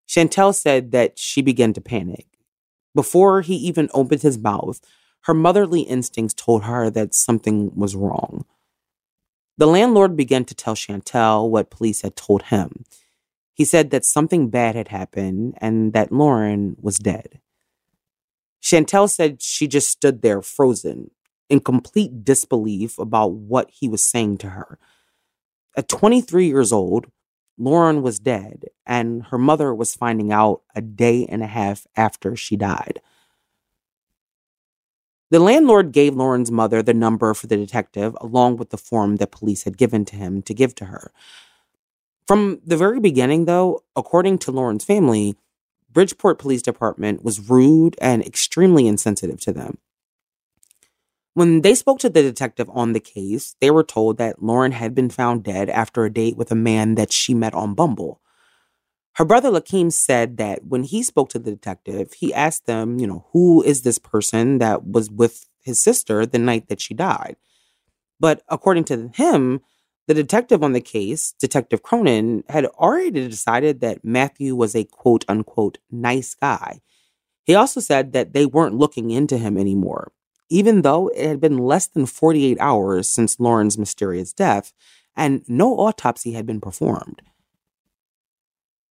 Chantel 0.07 0.55
said 0.55 0.91
that 0.91 1.19
she 1.19 1.41
began 1.41 1.73
to 1.73 1.81
panic. 1.81 2.27
Before 2.95 3.41
he 3.41 3.55
even 3.55 3.89
opened 3.93 4.21
his 4.21 4.37
mouth, 4.37 4.79
her 5.21 5.33
motherly 5.33 5.81
instincts 5.81 6.33
told 6.33 6.63
her 6.63 6.89
that 6.89 7.13
something 7.13 7.75
was 7.75 7.95
wrong. 7.95 8.45
The 9.57 9.67
landlord 9.67 10.15
began 10.15 10.45
to 10.45 10.55
tell 10.55 10.75
Chantel 10.75 11.49
what 11.49 11.71
police 11.71 12.03
had 12.03 12.15
told 12.15 12.43
him. 12.43 12.85
He 13.53 13.65
said 13.65 13.89
that 13.89 14.05
something 14.05 14.49
bad 14.49 14.75
had 14.75 14.89
happened 14.89 15.55
and 15.57 15.91
that 15.93 16.11
Lauren 16.11 16.77
was 16.79 16.99
dead. 16.99 17.39
Chantel 18.61 19.09
said 19.09 19.41
she 19.41 19.67
just 19.67 19.89
stood 19.89 20.21
there 20.21 20.41
frozen, 20.41 21.11
in 21.49 21.59
complete 21.59 22.23
disbelief 22.23 22.99
about 22.99 23.31
what 23.31 23.69
he 23.71 23.87
was 23.87 24.03
saying 24.03 24.37
to 24.39 24.49
her. 24.49 24.77
At 25.75 25.87
23 25.87 26.47
years 26.47 26.73
old, 26.73 27.07
Lauren 27.57 28.01
was 28.01 28.19
dead, 28.19 28.65
and 28.85 29.23
her 29.25 29.37
mother 29.37 29.73
was 29.73 29.95
finding 29.95 30.31
out 30.31 30.61
a 30.75 30.81
day 30.81 31.25
and 31.25 31.41
a 31.41 31.47
half 31.47 31.87
after 31.95 32.35
she 32.35 32.55
died. 32.55 33.01
The 35.29 35.39
landlord 35.39 35.91
gave 35.91 36.15
Lauren's 36.15 36.51
mother 36.51 36.81
the 36.81 36.93
number 36.93 37.33
for 37.33 37.47
the 37.47 37.57
detective, 37.57 38.15
along 38.21 38.57
with 38.57 38.69
the 38.69 38.77
form 38.77 39.17
that 39.17 39.31
police 39.31 39.63
had 39.63 39.77
given 39.77 40.05
to 40.05 40.15
him 40.15 40.41
to 40.43 40.53
give 40.53 40.73
to 40.75 40.85
her. 40.85 41.11
From 42.27 42.61
the 42.65 42.77
very 42.77 42.99
beginning, 42.99 43.45
though, 43.45 43.83
according 43.95 44.37
to 44.39 44.51
Lauren's 44.51 44.85
family, 44.85 45.35
Bridgeport 45.89 46.39
Police 46.39 46.61
Department 46.61 47.23
was 47.23 47.49
rude 47.49 47.95
and 47.99 48.25
extremely 48.25 48.87
insensitive 48.87 49.39
to 49.41 49.53
them. 49.53 49.77
When 51.33 51.61
they 51.61 51.75
spoke 51.75 51.99
to 51.99 52.09
the 52.09 52.23
detective 52.23 52.69
on 52.73 52.93
the 52.93 52.99
case, 52.99 53.55
they 53.61 53.69
were 53.69 53.83
told 53.83 54.17
that 54.17 54.41
Lauren 54.41 54.71
had 54.71 54.95
been 54.95 55.09
found 55.09 55.43
dead 55.43 55.69
after 55.69 56.03
a 56.03 56.11
date 56.11 56.35
with 56.35 56.51
a 56.51 56.55
man 56.55 56.95
that 56.95 57.11
she 57.11 57.33
met 57.33 57.53
on 57.53 57.75
Bumble. 57.75 58.21
Her 59.13 59.25
brother 59.25 59.49
Lakeem 59.49 59.91
said 59.91 60.37
that 60.37 60.65
when 60.65 60.83
he 60.83 61.03
spoke 61.03 61.29
to 61.29 61.39
the 61.39 61.51
detective, 61.51 62.13
he 62.13 62.33
asked 62.33 62.65
them, 62.65 62.99
you 62.99 63.07
know, 63.07 63.25
who 63.33 63.63
is 63.63 63.81
this 63.81 63.99
person 63.99 64.57
that 64.59 64.85
was 64.87 65.09
with 65.09 65.47
his 65.61 65.81
sister 65.81 66.25
the 66.25 66.39
night 66.39 66.69
that 66.69 66.81
she 66.81 66.93
died? 66.93 67.35
But 68.19 68.41
according 68.49 68.85
to 68.85 69.09
him, 69.13 69.61
the 70.07 70.13
detective 70.13 70.63
on 70.63 70.73
the 70.73 70.81
case, 70.81 71.33
Detective 71.39 71.83
Cronin, 71.83 72.43
had 72.49 72.65
already 72.65 73.11
decided 73.11 73.81
that 73.81 74.03
Matthew 74.03 74.55
was 74.55 74.75
a 74.75 74.85
quote 74.85 75.25
unquote 75.27 75.77
nice 75.91 76.33
guy. 76.33 76.81
He 77.43 77.55
also 77.55 77.79
said 77.79 78.13
that 78.13 78.33
they 78.33 78.45
weren't 78.45 78.75
looking 78.75 79.11
into 79.11 79.37
him 79.37 79.57
anymore 79.57 80.11
even 80.49 80.81
though 80.81 81.09
it 81.09 81.27
had 81.27 81.41
been 81.41 81.57
less 81.57 81.87
than 81.87 82.05
48 82.05 82.57
hours 82.59 83.09
since 83.09 83.39
Lauren's 83.39 83.77
mysterious 83.77 84.33
death 84.33 84.73
and 85.15 85.43
no 85.47 85.77
autopsy 85.77 86.33
had 86.33 86.45
been 86.45 86.61
performed. 86.61 87.21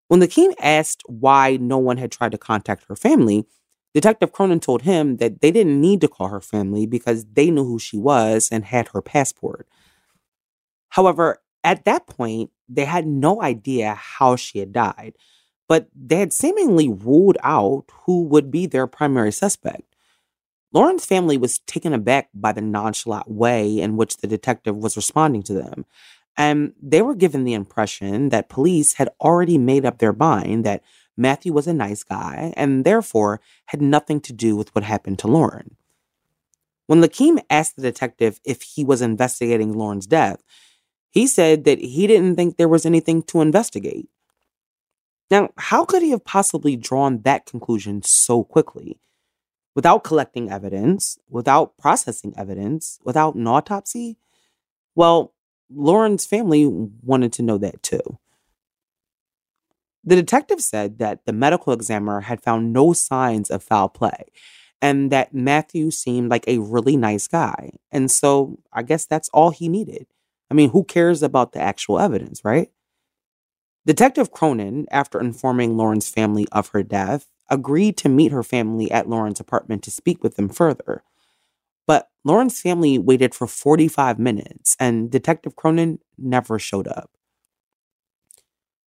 When 0.08 0.19
Lakeem 0.19 0.54
asked 0.60 1.04
why 1.08 1.58
no 1.58 1.78
one 1.78 1.97
had 1.97 2.12
tried 2.12 2.32
to 2.34 2.38
contact 2.38 2.86
her 2.88 2.95
family, 2.95 3.45
Detective 3.93 4.32
Cronin 4.32 4.60
told 4.60 4.82
him 4.82 5.17
that 5.17 5.41
they 5.41 5.51
didn't 5.51 5.80
need 5.80 6.01
to 6.01 6.08
call 6.08 6.28
her 6.28 6.41
family 6.41 6.86
because 6.86 7.25
they 7.34 7.49
knew 7.49 7.63
who 7.63 7.80
she 7.80 7.97
was 7.97 8.49
and 8.51 8.65
had 8.65 8.89
her 8.89 9.01
passport. 9.01 9.67
However, 10.95 11.41
at 11.62 11.84
that 11.84 12.08
point, 12.08 12.51
they 12.69 12.86
had 12.86 13.05
no 13.05 13.41
idea 13.41 13.95
how 13.95 14.38
she 14.38 14.60
had 14.60 14.71
died, 14.71 15.15
but 15.67 15.89
they 15.93 16.15
had 16.15 16.31
seemingly 16.31 16.88
ruled 16.88 17.38
out 17.43 17.84
who 18.05 18.23
would 18.23 18.49
be 18.49 18.65
their 18.65 18.88
primary 18.88 19.34
suspect. 19.34 19.93
Lauren's 20.71 21.05
family 21.05 21.38
was 21.38 21.60
taken 21.60 21.93
aback 21.93 22.29
by 22.34 22.53
the 22.53 22.62
nonchalant 22.62 23.29
way 23.29 23.77
in 23.77 23.97
which 23.97 24.17
the 24.17 24.27
detective 24.27 24.77
was 24.77 24.95
responding 24.95 25.43
to 25.43 25.53
them. 25.53 25.86
And 26.38 26.71
they 26.81 27.01
were 27.01 27.15
given 27.15 27.43
the 27.43 27.55
impression 27.55 28.29
that 28.29 28.47
police 28.47 28.93
had 28.93 29.10
already 29.19 29.58
made 29.58 29.86
up 29.86 29.97
their 29.97 30.13
mind 30.13 30.63
that 30.63 30.81
Matthew 31.17 31.51
was 31.51 31.67
a 31.67 31.73
nice 31.73 32.03
guy 32.03 32.53
and 32.55 32.86
therefore 32.86 33.41
had 33.65 33.81
nothing 33.81 34.21
to 34.21 34.31
do 34.31 34.55
with 34.55 34.73
what 34.73 34.86
happened 34.86 35.19
to 35.19 35.27
Lauren. 35.27 35.75
When 36.88 37.01
Lakeem 37.01 37.41
asked 37.49 37.75
the 37.75 37.81
detective 37.81 38.39
if 38.45 38.62
he 38.62 38.86
was 38.86 39.01
investigating 39.01 39.73
Lauren's 39.73 40.08
death, 40.08 40.41
he 41.15 41.25
said 41.25 41.63
that 41.63 41.80
he 41.80 42.06
didn't 42.06 42.36
think 42.36 42.58
there 42.58 42.69
was 42.69 42.86
anything 42.86 43.23
to 43.23 43.41
investigate. 43.41 44.08
Now, 45.32 45.49
how 45.58 45.84
could 45.84 46.04
he 46.04 46.12
have 46.12 46.23
possibly 46.23 46.75
drawn 46.75 47.23
that 47.23 47.47
conclusion 47.47 48.04
so 48.04 48.43
quickly? 48.43 48.99
without 49.75 50.04
collecting 50.04 50.49
evidence, 50.49 51.19
without 51.30 51.78
processing 51.78 52.34
evidence, 52.38 52.97
without 53.04 53.36
an 53.36 53.45
autopsy? 53.45 54.17
Well, 54.95 55.34
Lauren's 55.69 56.25
family 56.25 56.65
wanted 56.65 57.34
to 57.34 57.43
know 57.43 57.58
that 57.58 57.84
too. 57.84 58.17
The 60.04 60.15
detective 60.15 60.62
said 60.62 60.99
that 60.99 61.25
the 61.25 61.34
medical 61.34 61.73
examiner 61.73 62.21
had 62.21 62.41
found 62.41 62.71
no 62.71 62.93
signs 62.93 63.49
of 63.49 63.63
foul 63.63 63.89
play 63.89 64.25
and 64.82 65.12
that 65.12 65.34
Matthew 65.34 65.91
seemed 65.91 66.30
like 66.30 66.47
a 66.47 66.60
really 66.60 66.95
nice 66.95 67.28
guy. 67.28 67.71
And 67.91 68.10
so 68.10 68.60
I 68.71 68.84
guess 68.84 69.06
that's 69.06 69.30
all 69.30 69.49
he 69.49 69.67
needed. 69.67 70.06
I 70.49 70.53
mean, 70.53 70.69
who 70.69 70.84
cares 70.84 71.23
about 71.23 71.51
the 71.51 71.60
actual 71.60 71.99
evidence, 71.99 72.43
right? 72.43 72.69
Detective 73.86 74.31
Cronin, 74.31 74.88
after 74.91 75.19
informing 75.19 75.77
Lauren's 75.77 76.10
family 76.10 76.47
of 76.51 76.69
her 76.69 76.84
death, 76.84 77.27
agreed 77.49 77.97
to 77.97 78.10
meet 78.10 78.31
her 78.31 78.43
family 78.43 78.89
at 78.91 79.08
Lauren's 79.08 79.39
apartment 79.39 79.84
to 79.84 79.91
speak 79.91 80.23
with 80.23 80.36
them 80.36 80.49
further. 80.49 81.03
But 81.86 82.10
Lauren's 82.23 82.60
family 82.60 82.97
waited 82.97 83.36
for 83.36 83.45
45 83.45 84.17
minutes 84.17 84.75
and 84.79 85.12
Detective 85.12 85.55
Cronin 85.55 85.99
never 86.17 86.58
showed 86.58 86.88
up. 86.88 87.12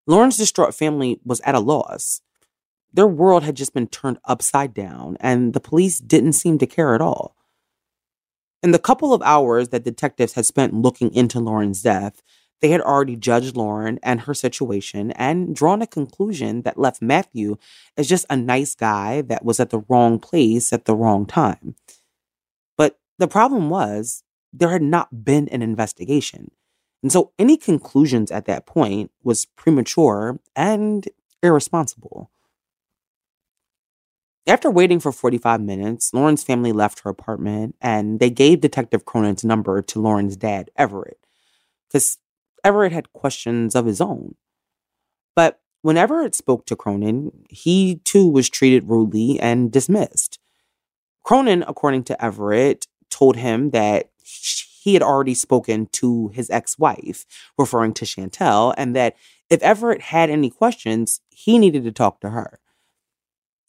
Lauren's 0.08 0.38
distraught 0.38 0.76
family 0.76 1.20
was 1.26 1.42
at 1.42 1.56
a 1.56 1.60
loss. 1.60 2.22
Their 2.94 3.08
world 3.08 3.44
had 3.44 3.56
just 3.56 3.74
been 3.74 3.88
turned 3.88 4.20
upside 4.24 4.74
down, 4.74 5.18
and 5.20 5.54
the 5.54 5.60
police 5.60 6.00
didn't 6.00 6.34
seem 6.34 6.58
to 6.60 6.68
care 6.68 6.96
at 6.96 7.02
all. 7.02 7.36
In 8.66 8.72
the 8.72 8.80
couple 8.80 9.14
of 9.14 9.22
hours 9.22 9.70
that 9.70 9.84
detectives 9.84 10.34
had 10.34 10.48
spent 10.48 10.74
looking 10.74 11.14
into 11.14 11.40
Lauren's 11.40 11.84
death, 11.84 12.24
they 12.62 12.70
had 12.70 12.82
already 12.82 13.16
judged 13.16 13.56
Lauren 13.56 14.00
and 14.02 14.22
her 14.22 14.34
situation 14.34 15.12
and 15.12 15.56
drawn 15.56 15.84
a 15.84 15.88
conclusion 15.88 16.64
that 16.64 16.80
left 16.80 17.00
Matthew 17.00 17.58
as 17.96 18.10
just 18.10 18.26
a 18.28 18.36
nice 18.36 18.74
guy 18.74 19.22
that 19.22 19.46
was 19.46 19.60
at 19.60 19.70
the 19.70 19.84
wrong 19.88 20.18
place 20.18 20.74
at 20.74 20.86
the 20.86 20.96
wrong 20.96 21.28
time. 21.28 21.76
But 22.76 22.98
the 23.20 23.28
problem 23.28 23.70
was, 23.70 24.24
there 24.52 24.72
had 24.72 24.82
not 24.82 25.24
been 25.24 25.48
an 25.50 25.62
investigation. 25.62 26.50
And 27.04 27.12
so 27.12 27.34
any 27.38 27.58
conclusions 27.58 28.32
at 28.32 28.46
that 28.46 28.66
point 28.66 29.12
was 29.24 29.46
premature 29.46 30.40
and 30.56 31.08
irresponsible. 31.44 32.32
After 34.48 34.70
waiting 34.70 35.00
for 35.00 35.12
45 35.12 35.60
minutes, 35.62 36.14
Lauren's 36.14 36.44
family 36.44 36.72
left 36.72 37.00
her 37.00 37.10
apartment 37.10 37.76
and 37.82 38.20
they 38.20 38.30
gave 38.30 38.62
Detective 38.62 39.04
Cronin's 39.04 39.44
number 39.44 39.82
to 39.82 40.02
Lauren's 40.02 40.38
dad, 40.38 40.70
Everett. 40.76 41.20
Because 41.88 42.20
Everett 42.64 42.92
had 42.92 43.12
questions 43.14 43.76
of 43.76 43.88
his 43.88 44.00
own. 44.00 44.36
But 45.36 45.62
when 45.82 45.98
Everett 45.98 46.36
spoke 46.36 46.66
to 46.68 46.76
Cronin, 46.76 47.32
he 47.50 48.02
too 48.04 48.28
was 48.28 48.50
treated 48.50 48.90
rudely 48.90 49.40
and 49.40 49.72
dismissed. 49.72 50.40
Cronin, 51.24 51.64
according 51.68 52.04
to 52.04 52.24
Everett, 52.24 52.86
told 53.10 53.36
him 53.38 53.72
that 53.72 54.12
he 54.22 54.94
had 54.94 55.02
already 55.02 55.34
spoken 55.34 55.88
to 55.94 56.30
his 56.30 56.52
ex 56.52 56.78
wife, 56.78 57.26
referring 57.58 57.94
to 57.96 58.06
Chantel, 58.06 58.74
and 58.78 58.96
that 58.96 59.16
if 59.50 59.62
Everett 59.64 60.02
had 60.02 60.30
any 60.30 60.52
questions, 60.52 61.22
he 61.30 61.58
needed 61.58 61.84
to 61.84 61.92
talk 61.92 62.20
to 62.22 62.30
her. 62.30 62.60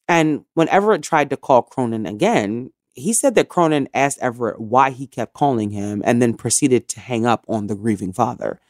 And 0.08 0.44
when 0.54 0.68
Everett 0.68 1.02
tried 1.02 1.30
to 1.30 1.36
call 1.36 1.62
Cronin 1.62 2.06
again, 2.06 2.70
he 2.94 3.12
said 3.12 3.34
that 3.34 3.48
Cronin 3.48 3.88
asked 3.92 4.18
Everett 4.20 4.60
why 4.60 4.90
he 4.90 5.06
kept 5.06 5.34
calling 5.34 5.70
him 5.70 6.02
and 6.04 6.22
then 6.22 6.34
proceeded 6.34 6.88
to 6.88 7.00
hang 7.00 7.26
up 7.26 7.44
on 7.48 7.66
the 7.66 7.74
grieving 7.74 8.12
father. 8.12 8.60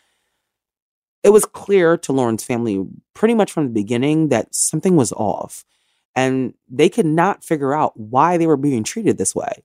It 1.22 1.30
was 1.30 1.44
clear 1.44 1.96
to 1.98 2.12
Lauren's 2.12 2.44
family 2.44 2.84
pretty 3.14 3.34
much 3.34 3.52
from 3.52 3.64
the 3.64 3.72
beginning 3.72 4.28
that 4.28 4.54
something 4.54 4.96
was 4.96 5.12
off, 5.12 5.64
and 6.14 6.54
they 6.68 6.88
could 6.88 7.06
not 7.06 7.44
figure 7.44 7.74
out 7.74 7.98
why 7.98 8.36
they 8.36 8.46
were 8.46 8.56
being 8.56 8.84
treated 8.84 9.18
this 9.18 9.34
way. 9.34 9.64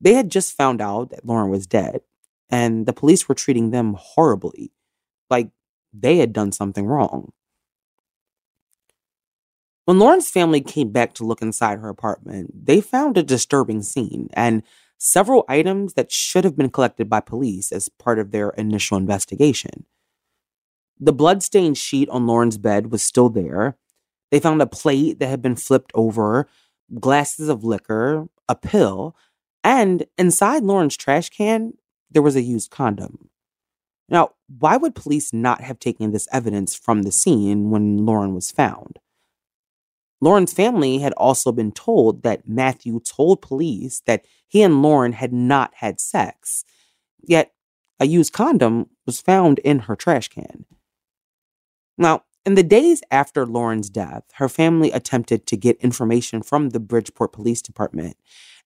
They 0.00 0.14
had 0.14 0.30
just 0.30 0.56
found 0.56 0.80
out 0.80 1.10
that 1.10 1.24
Lauren 1.24 1.50
was 1.50 1.66
dead, 1.66 2.00
and 2.48 2.86
the 2.86 2.92
police 2.92 3.28
were 3.28 3.34
treating 3.34 3.70
them 3.70 3.94
horribly, 3.98 4.72
like 5.28 5.50
they 5.92 6.18
had 6.18 6.32
done 6.32 6.52
something 6.52 6.86
wrong. 6.86 7.32
When 9.90 9.98
Lauren's 9.98 10.30
family 10.30 10.60
came 10.60 10.92
back 10.92 11.14
to 11.14 11.24
look 11.24 11.42
inside 11.42 11.80
her 11.80 11.88
apartment, 11.88 12.64
they 12.64 12.80
found 12.80 13.18
a 13.18 13.24
disturbing 13.24 13.82
scene 13.82 14.28
and 14.34 14.62
several 14.98 15.44
items 15.48 15.94
that 15.94 16.12
should 16.12 16.44
have 16.44 16.54
been 16.56 16.70
collected 16.70 17.10
by 17.10 17.18
police 17.18 17.72
as 17.72 17.88
part 17.88 18.20
of 18.20 18.30
their 18.30 18.50
initial 18.50 18.96
investigation. 18.96 19.86
The 21.00 21.12
bloodstained 21.12 21.76
sheet 21.76 22.08
on 22.08 22.28
Lauren's 22.28 22.56
bed 22.56 22.92
was 22.92 23.02
still 23.02 23.30
there. 23.30 23.78
They 24.30 24.38
found 24.38 24.62
a 24.62 24.66
plate 24.68 25.18
that 25.18 25.26
had 25.26 25.42
been 25.42 25.56
flipped 25.56 25.90
over, 25.92 26.46
glasses 27.00 27.48
of 27.48 27.64
liquor, 27.64 28.28
a 28.48 28.54
pill, 28.54 29.16
and 29.64 30.06
inside 30.16 30.62
Lauren's 30.62 30.96
trash 30.96 31.30
can, 31.30 31.72
there 32.08 32.22
was 32.22 32.36
a 32.36 32.42
used 32.42 32.70
condom. 32.70 33.28
Now, 34.08 34.34
why 34.46 34.76
would 34.76 34.94
police 34.94 35.32
not 35.32 35.62
have 35.62 35.80
taken 35.80 36.12
this 36.12 36.28
evidence 36.30 36.76
from 36.76 37.02
the 37.02 37.10
scene 37.10 37.70
when 37.70 38.06
Lauren 38.06 38.36
was 38.36 38.52
found? 38.52 39.00
Lauren's 40.20 40.52
family 40.52 40.98
had 40.98 41.12
also 41.14 41.50
been 41.50 41.72
told 41.72 42.22
that 42.22 42.48
Matthew 42.48 43.00
told 43.00 43.40
police 43.40 44.02
that 44.06 44.24
he 44.46 44.62
and 44.62 44.82
Lauren 44.82 45.12
had 45.12 45.32
not 45.32 45.72
had 45.76 46.00
sex, 46.00 46.64
yet 47.22 47.52
a 47.98 48.06
used 48.06 48.32
condom 48.32 48.90
was 49.06 49.20
found 49.20 49.58
in 49.60 49.80
her 49.80 49.96
trash 49.96 50.28
can. 50.28 50.66
Now, 51.96 52.24
in 52.46 52.54
the 52.54 52.62
days 52.62 53.02
after 53.10 53.46
Lauren's 53.46 53.90
death, 53.90 54.24
her 54.34 54.48
family 54.48 54.90
attempted 54.90 55.46
to 55.46 55.56
get 55.56 55.76
information 55.78 56.42
from 56.42 56.70
the 56.70 56.80
Bridgeport 56.80 57.32
Police 57.32 57.60
Department, 57.60 58.16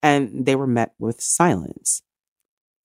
and 0.02 0.46
they 0.46 0.54
were 0.54 0.66
met 0.66 0.94
with 0.98 1.20
silence. 1.20 2.02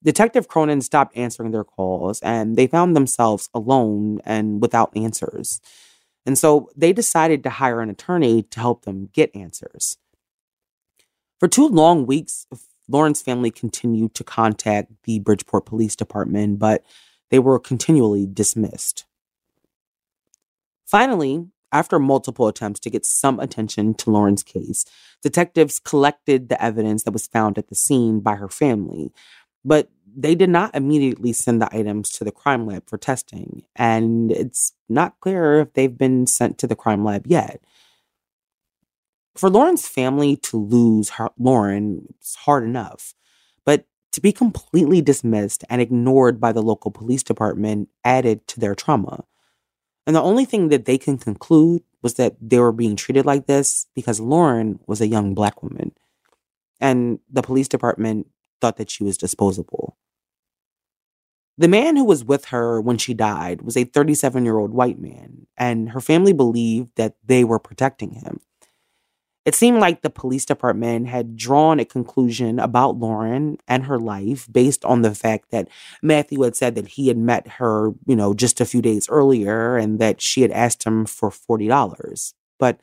Detective 0.03 0.47
Cronin 0.47 0.82
stopped 0.82 1.15
answering 1.17 1.51
their 1.51 1.63
calls, 1.63 2.19
and 2.21 2.55
they 2.55 2.67
found 2.67 2.95
themselves 2.95 3.49
alone 3.53 4.19
and 4.25 4.62
without 4.62 4.95
answers. 4.95 5.60
And 6.25 6.38
so 6.38 6.69
they 6.75 6.93
decided 6.93 7.43
to 7.43 7.49
hire 7.49 7.82
an 7.82 7.89
attorney 7.89 8.43
to 8.43 8.60
help 8.60 8.86
them 8.86 9.10
get 9.13 9.36
answers. 9.36 9.97
For 11.39 11.47
two 11.47 11.67
long 11.67 12.05
weeks, 12.05 12.45
Lauren's 12.88 13.21
family 13.21 13.51
continued 13.51 14.13
to 14.15 14.23
contact 14.23 14.91
the 15.03 15.19
Bridgeport 15.19 15.65
Police 15.65 15.95
Department, 15.95 16.60
but 16.60 16.84
they 17.29 17.39
were 17.39 17.60
continually 17.60 18.25
dismissed. 18.25 19.05
Finally, 20.86 21.45
after 21.71 21.99
multiple 21.99 22.47
attempts 22.47 22.79
to 22.79 22.89
get 22.89 23.05
some 23.05 23.39
attention 23.39 23.93
to 23.93 24.10
Lauren's 24.10 24.41
case, 24.41 24.86
detectives 25.21 25.79
collected 25.79 26.49
the 26.49 26.62
evidence 26.62 27.03
that 27.03 27.12
was 27.12 27.27
found 27.27 27.58
at 27.58 27.67
the 27.67 27.75
scene 27.75 28.19
by 28.21 28.36
her 28.36 28.49
family, 28.49 29.12
but 29.63 29.89
they 30.15 30.36
did 30.36 30.50
not 30.50 30.76
immediately 30.76 31.34
send 31.34 31.62
the 31.62 31.76
items 31.76 32.10
to 32.12 32.24
the 32.24 32.32
crime 32.32 32.65
lab 32.65 32.88
for 32.88 32.98
testing, 32.98 33.63
and 33.76 34.32
it's 34.32 34.74
not 34.88 35.19
clear 35.19 35.60
if 35.62 35.74
they've 35.74 35.98
been 35.98 36.28
sent 36.28 36.58
to 36.60 36.67
the 36.67 36.76
crime 36.76 37.04
lab 37.04 37.28
yet. 37.28 37.62
For 39.36 39.50
Lauren's 39.50 39.88
family 39.88 40.36
to 40.38 40.58
lose 40.58 41.12
her, 41.12 41.30
Lauren, 41.38 42.13
it's 42.19 42.36
hard 42.36 42.63
enough, 42.63 43.13
but 43.65 43.86
to 44.12 44.22
be 44.22 44.32
completely 44.32 45.02
dismissed 45.02 45.63
and 45.69 45.82
ignored 45.82 46.39
by 46.39 46.52
the 46.52 46.63
local 46.63 46.91
police 46.91 47.24
department 47.24 47.89
added 48.04 48.48
to 48.48 48.60
their 48.60 48.76
trauma. 48.76 49.24
And 50.06 50.15
the 50.15 50.22
only 50.22 50.45
thing 50.45 50.69
that 50.69 50.86
they 50.86 50.98
can 50.98 51.17
conclude 51.17 51.84
was 52.02 52.15
that 52.15 52.36
they 52.41 52.60
were 52.60 52.72
being 52.72 52.95
treated 52.95 53.26
like 53.26 53.45
this 53.45 53.86
because 53.95 54.19
Lauren 54.19 54.80
was 54.88 55.02
a 55.02 55.08
young 55.08 55.36
black 55.36 55.62
woman. 55.62 55.91
And 56.82 57.19
the 57.30 57.43
police 57.43 57.67
department 57.67 58.28
thought 58.62 58.78
that 58.78 58.89
she 58.89 59.04
was 59.04 59.17
disposable. 59.17 59.98
The 61.58 61.67
man 61.67 61.98
who 61.98 62.06
was 62.06 62.24
with 62.24 62.45
her 62.45 62.80
when 62.80 62.98
she 62.98 63.13
died 63.13 63.63
was 63.63 63.76
a 63.76 63.84
37 63.84 64.45
year 64.45 64.58
old 64.58 64.74
white 64.74 65.00
man, 65.00 65.45
and 65.58 65.89
her 65.89 66.00
family 66.00 66.32
believed 66.32 66.89
that 66.95 67.15
they 67.26 67.43
were 67.43 67.60
protecting 67.60 68.12
him. 68.12 68.39
It 69.45 69.56
seemed 69.56 69.80
like 69.80 70.02
the 70.02 70.10
police 70.10 70.45
department 70.45 71.08
had 71.08 71.36
drawn 71.36 71.80
a 71.80 71.86
conclusion 71.86 72.60
about 72.60 72.98
Lauren 72.98 73.58
and 73.67 73.86
her 73.86 73.98
life 73.98 74.48
based 74.52 74.86
on 74.86 75.02
the 75.02 75.15
fact 75.15 75.52
that 75.52 75.67
Matthew 76.04 76.41
had 76.43 76.56
said 76.56 76.76
that 76.76 76.89
he 76.89 77.08
had 77.08 77.17
met 77.17 77.48
her, 77.54 77.91
you 78.06 78.15
know, 78.15 78.34
just 78.34 78.62
a 78.62 78.65
few 78.65 78.82
days 78.82 79.10
earlier 79.10 79.76
and 79.76 79.98
that 80.00 80.22
she 80.22 80.43
had 80.43 80.52
asked 80.52 80.84
him 80.84 81.06
for 81.06 81.30
$40. 81.30 82.34
But 82.60 82.80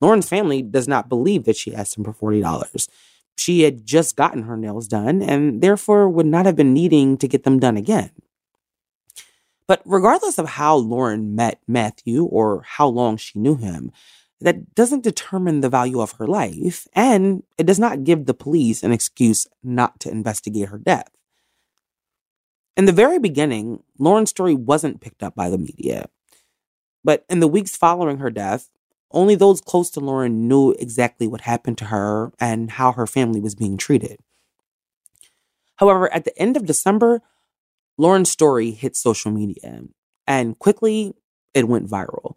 Lauren's 0.00 0.28
family 0.28 0.62
does 0.62 0.88
not 0.88 1.08
believe 1.08 1.44
that 1.44 1.56
she 1.56 1.74
asked 1.74 1.98
him 1.98 2.04
for 2.04 2.14
$40. 2.14 2.88
She 3.38 3.62
had 3.62 3.86
just 3.86 4.16
gotten 4.16 4.42
her 4.42 4.56
nails 4.56 4.88
done 4.88 5.22
and 5.22 5.60
therefore 5.60 6.08
would 6.08 6.26
not 6.26 6.46
have 6.46 6.56
been 6.56 6.72
needing 6.72 7.16
to 7.18 7.28
get 7.28 7.44
them 7.44 7.58
done 7.58 7.76
again. 7.76 8.10
But 9.68 9.82
regardless 9.84 10.38
of 10.38 10.48
how 10.50 10.76
Lauren 10.76 11.34
met 11.34 11.60
Matthew 11.66 12.24
or 12.24 12.62
how 12.62 12.86
long 12.86 13.16
she 13.16 13.38
knew 13.38 13.56
him, 13.56 13.92
that 14.40 14.74
doesn't 14.74 15.02
determine 15.02 15.60
the 15.60 15.68
value 15.68 16.00
of 16.00 16.12
her 16.12 16.26
life, 16.26 16.86
and 16.92 17.42
it 17.56 17.66
does 17.66 17.78
not 17.78 18.04
give 18.04 18.26
the 18.26 18.34
police 18.34 18.82
an 18.82 18.92
excuse 18.92 19.46
not 19.62 19.98
to 20.00 20.10
investigate 20.10 20.68
her 20.68 20.78
death. 20.78 21.08
In 22.76 22.84
the 22.84 22.92
very 22.92 23.18
beginning, 23.18 23.82
Lauren's 23.98 24.30
story 24.30 24.54
wasn't 24.54 25.00
picked 25.00 25.22
up 25.22 25.34
by 25.34 25.48
the 25.48 25.58
media. 25.58 26.08
But 27.02 27.24
in 27.30 27.40
the 27.40 27.48
weeks 27.48 27.76
following 27.76 28.18
her 28.18 28.30
death, 28.30 28.68
only 29.10 29.34
those 29.34 29.60
close 29.60 29.90
to 29.90 30.00
Lauren 30.00 30.48
knew 30.48 30.72
exactly 30.72 31.26
what 31.26 31.42
happened 31.42 31.78
to 31.78 31.86
her 31.86 32.32
and 32.40 32.72
how 32.72 32.92
her 32.92 33.06
family 33.06 33.40
was 33.40 33.54
being 33.54 33.76
treated. 33.76 34.18
However, 35.76 36.12
at 36.12 36.24
the 36.24 36.36
end 36.38 36.56
of 36.56 36.66
December, 36.66 37.22
Lauren's 37.98 38.30
story 38.30 38.72
hit 38.72 38.96
social 38.96 39.30
media, 39.30 39.82
and 40.26 40.58
quickly 40.58 41.14
it 41.54 41.68
went 41.68 41.88
viral. 41.88 42.34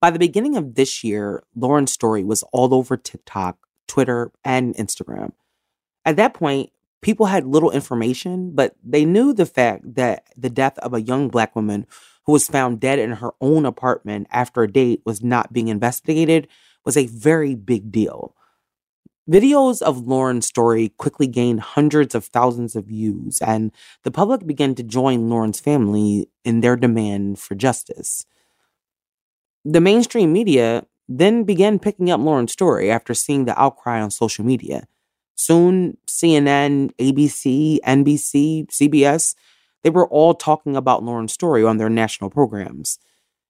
By 0.00 0.10
the 0.10 0.18
beginning 0.18 0.56
of 0.56 0.74
this 0.74 1.02
year, 1.02 1.42
Lauren's 1.54 1.92
story 1.92 2.22
was 2.22 2.42
all 2.52 2.74
over 2.74 2.96
TikTok, 2.96 3.58
Twitter, 3.86 4.30
and 4.44 4.74
Instagram. 4.76 5.32
At 6.04 6.16
that 6.16 6.34
point, 6.34 6.70
people 7.00 7.26
had 7.26 7.46
little 7.46 7.70
information, 7.70 8.52
but 8.54 8.76
they 8.84 9.04
knew 9.04 9.32
the 9.32 9.46
fact 9.46 9.94
that 9.94 10.26
the 10.36 10.50
death 10.50 10.78
of 10.78 10.94
a 10.94 11.02
young 11.02 11.28
black 11.28 11.56
woman 11.56 11.86
who 12.26 12.32
was 12.32 12.48
found 12.48 12.80
dead 12.80 12.98
in 12.98 13.12
her 13.12 13.32
own 13.40 13.64
apartment 13.64 14.26
after 14.30 14.62
a 14.62 14.70
date 14.70 15.00
was 15.04 15.22
not 15.22 15.52
being 15.52 15.68
investigated 15.68 16.48
was 16.84 16.96
a 16.96 17.06
very 17.06 17.54
big 17.54 17.90
deal. 17.90 18.34
Videos 19.28 19.82
of 19.82 20.06
Lauren's 20.06 20.46
story 20.46 20.90
quickly 20.98 21.26
gained 21.26 21.60
hundreds 21.60 22.14
of 22.14 22.24
thousands 22.26 22.76
of 22.76 22.84
views, 22.84 23.40
and 23.42 23.72
the 24.04 24.10
public 24.10 24.46
began 24.46 24.74
to 24.76 24.84
join 24.84 25.28
Lauren's 25.28 25.58
family 25.58 26.28
in 26.44 26.60
their 26.60 26.76
demand 26.76 27.40
for 27.40 27.56
justice. 27.56 28.24
The 29.64 29.80
mainstream 29.80 30.32
media 30.32 30.86
then 31.08 31.42
began 31.42 31.80
picking 31.80 32.10
up 32.10 32.20
Lauren's 32.20 32.52
story 32.52 32.88
after 32.90 33.14
seeing 33.14 33.46
the 33.46 33.60
outcry 33.60 34.00
on 34.00 34.12
social 34.12 34.44
media. 34.44 34.86
Soon, 35.34 35.96
CNN, 36.06 36.92
ABC, 36.96 37.80
NBC, 37.84 38.68
CBS, 38.68 39.34
they 39.82 39.90
were 39.90 40.08
all 40.08 40.34
talking 40.34 40.76
about 40.76 41.02
Lauren's 41.02 41.32
story 41.32 41.64
on 41.64 41.76
their 41.76 41.88
national 41.88 42.30
programs. 42.30 42.98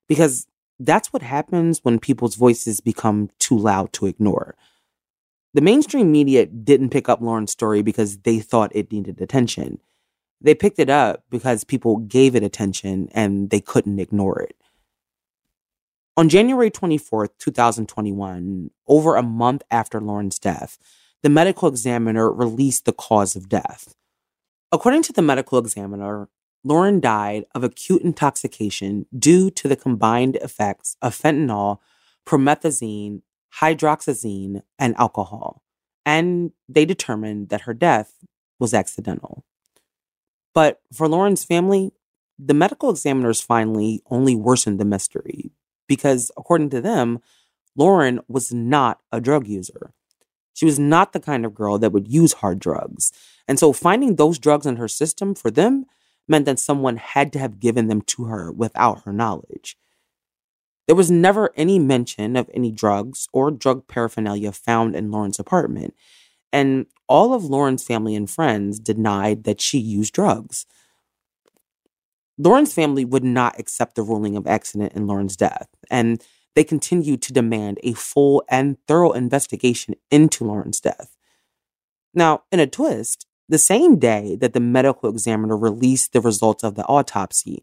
Because 0.08 0.46
that's 0.78 1.12
what 1.12 1.22
happens 1.22 1.80
when 1.82 1.98
people's 1.98 2.34
voices 2.34 2.80
become 2.80 3.30
too 3.38 3.58
loud 3.58 3.92
to 3.94 4.06
ignore. 4.06 4.56
The 5.54 5.62
mainstream 5.62 6.12
media 6.12 6.44
didn't 6.46 6.90
pick 6.90 7.08
up 7.08 7.20
Lauren's 7.20 7.52
story 7.52 7.82
because 7.82 8.18
they 8.18 8.40
thought 8.40 8.74
it 8.74 8.92
needed 8.92 9.20
attention. 9.20 9.80
They 10.40 10.54
picked 10.54 10.78
it 10.78 10.90
up 10.90 11.24
because 11.30 11.64
people 11.64 11.96
gave 11.96 12.36
it 12.36 12.42
attention 12.42 13.08
and 13.12 13.48
they 13.48 13.60
couldn't 13.60 13.98
ignore 13.98 14.40
it. 14.40 14.56
On 16.18 16.28
January 16.28 16.70
24th, 16.70 17.30
2021, 17.38 18.70
over 18.86 19.16
a 19.16 19.22
month 19.22 19.62
after 19.70 20.00
Lauren's 20.00 20.38
death, 20.38 20.78
the 21.22 21.28
medical 21.28 21.68
examiner 21.68 22.30
released 22.30 22.84
the 22.84 22.92
cause 22.92 23.36
of 23.36 23.48
death. 23.48 23.94
According 24.72 25.02
to 25.04 25.12
the 25.12 25.22
medical 25.22 25.58
examiner, 25.58 26.28
Lauren 26.64 26.98
died 27.00 27.44
of 27.54 27.62
acute 27.62 28.02
intoxication 28.02 29.06
due 29.16 29.50
to 29.52 29.68
the 29.68 29.76
combined 29.76 30.36
effects 30.36 30.96
of 31.00 31.16
fentanyl, 31.16 31.78
promethazine, 32.26 33.22
hydroxyzine, 33.60 34.62
and 34.78 34.96
alcohol, 34.96 35.62
and 36.04 36.50
they 36.68 36.84
determined 36.84 37.48
that 37.50 37.62
her 37.62 37.74
death 37.74 38.14
was 38.58 38.74
accidental. 38.74 39.44
But 40.54 40.80
for 40.92 41.06
Lauren's 41.06 41.44
family, 41.44 41.92
the 42.38 42.54
medical 42.54 42.90
examiners 42.90 43.40
finally 43.40 44.02
only 44.10 44.34
worsened 44.34 44.80
the 44.80 44.84
mystery 44.84 45.52
because, 45.86 46.32
according 46.36 46.70
to 46.70 46.80
them, 46.80 47.20
Lauren 47.76 48.20
was 48.28 48.52
not 48.52 49.00
a 49.12 49.20
drug 49.20 49.46
user. 49.46 49.92
She 50.54 50.64
was 50.64 50.78
not 50.78 51.12
the 51.12 51.20
kind 51.20 51.44
of 51.44 51.54
girl 51.54 51.78
that 51.78 51.92
would 51.92 52.08
use 52.08 52.32
hard 52.34 52.58
drugs. 52.58 53.12
And 53.48 53.58
so 53.58 53.72
finding 53.72 54.16
those 54.16 54.38
drugs 54.38 54.66
in 54.66 54.76
her 54.76 54.88
system 54.88 55.34
for 55.34 55.50
them 55.50 55.86
meant 56.28 56.46
that 56.46 56.58
someone 56.58 56.96
had 56.96 57.32
to 57.32 57.38
have 57.38 57.60
given 57.60 57.86
them 57.86 58.02
to 58.02 58.24
her 58.24 58.50
without 58.50 59.02
her 59.04 59.12
knowledge. 59.12 59.76
There 60.86 60.96
was 60.96 61.10
never 61.10 61.50
any 61.56 61.78
mention 61.78 62.36
of 62.36 62.50
any 62.54 62.70
drugs 62.70 63.28
or 63.32 63.50
drug 63.50 63.88
paraphernalia 63.88 64.52
found 64.52 64.94
in 64.94 65.10
Lauren's 65.10 65.38
apartment, 65.38 65.94
and 66.52 66.86
all 67.08 67.34
of 67.34 67.44
Lauren's 67.44 67.84
family 67.84 68.14
and 68.14 68.30
friends 68.30 68.78
denied 68.78 69.44
that 69.44 69.60
she 69.60 69.78
used 69.78 70.14
drugs. 70.14 70.66
Lauren's 72.38 72.74
family 72.74 73.04
would 73.04 73.24
not 73.24 73.58
accept 73.58 73.94
the 73.94 74.02
ruling 74.02 74.36
of 74.36 74.46
accident 74.46 74.92
in 74.92 75.06
Lauren's 75.06 75.36
death, 75.36 75.68
and 75.90 76.22
they 76.54 76.64
continued 76.64 77.20
to 77.22 77.32
demand 77.32 77.78
a 77.82 77.92
full 77.94 78.44
and 78.48 78.76
thorough 78.86 79.12
investigation 79.12 79.94
into 80.10 80.44
Lauren's 80.44 80.80
death. 80.80 81.16
Now, 82.14 82.44
in 82.52 82.60
a 82.60 82.66
twist, 82.66 83.25
the 83.48 83.58
same 83.58 83.98
day 83.98 84.36
that 84.40 84.52
the 84.52 84.60
medical 84.60 85.08
examiner 85.08 85.56
released 85.56 86.12
the 86.12 86.20
results 86.20 86.64
of 86.64 86.74
the 86.74 86.84
autopsy, 86.84 87.62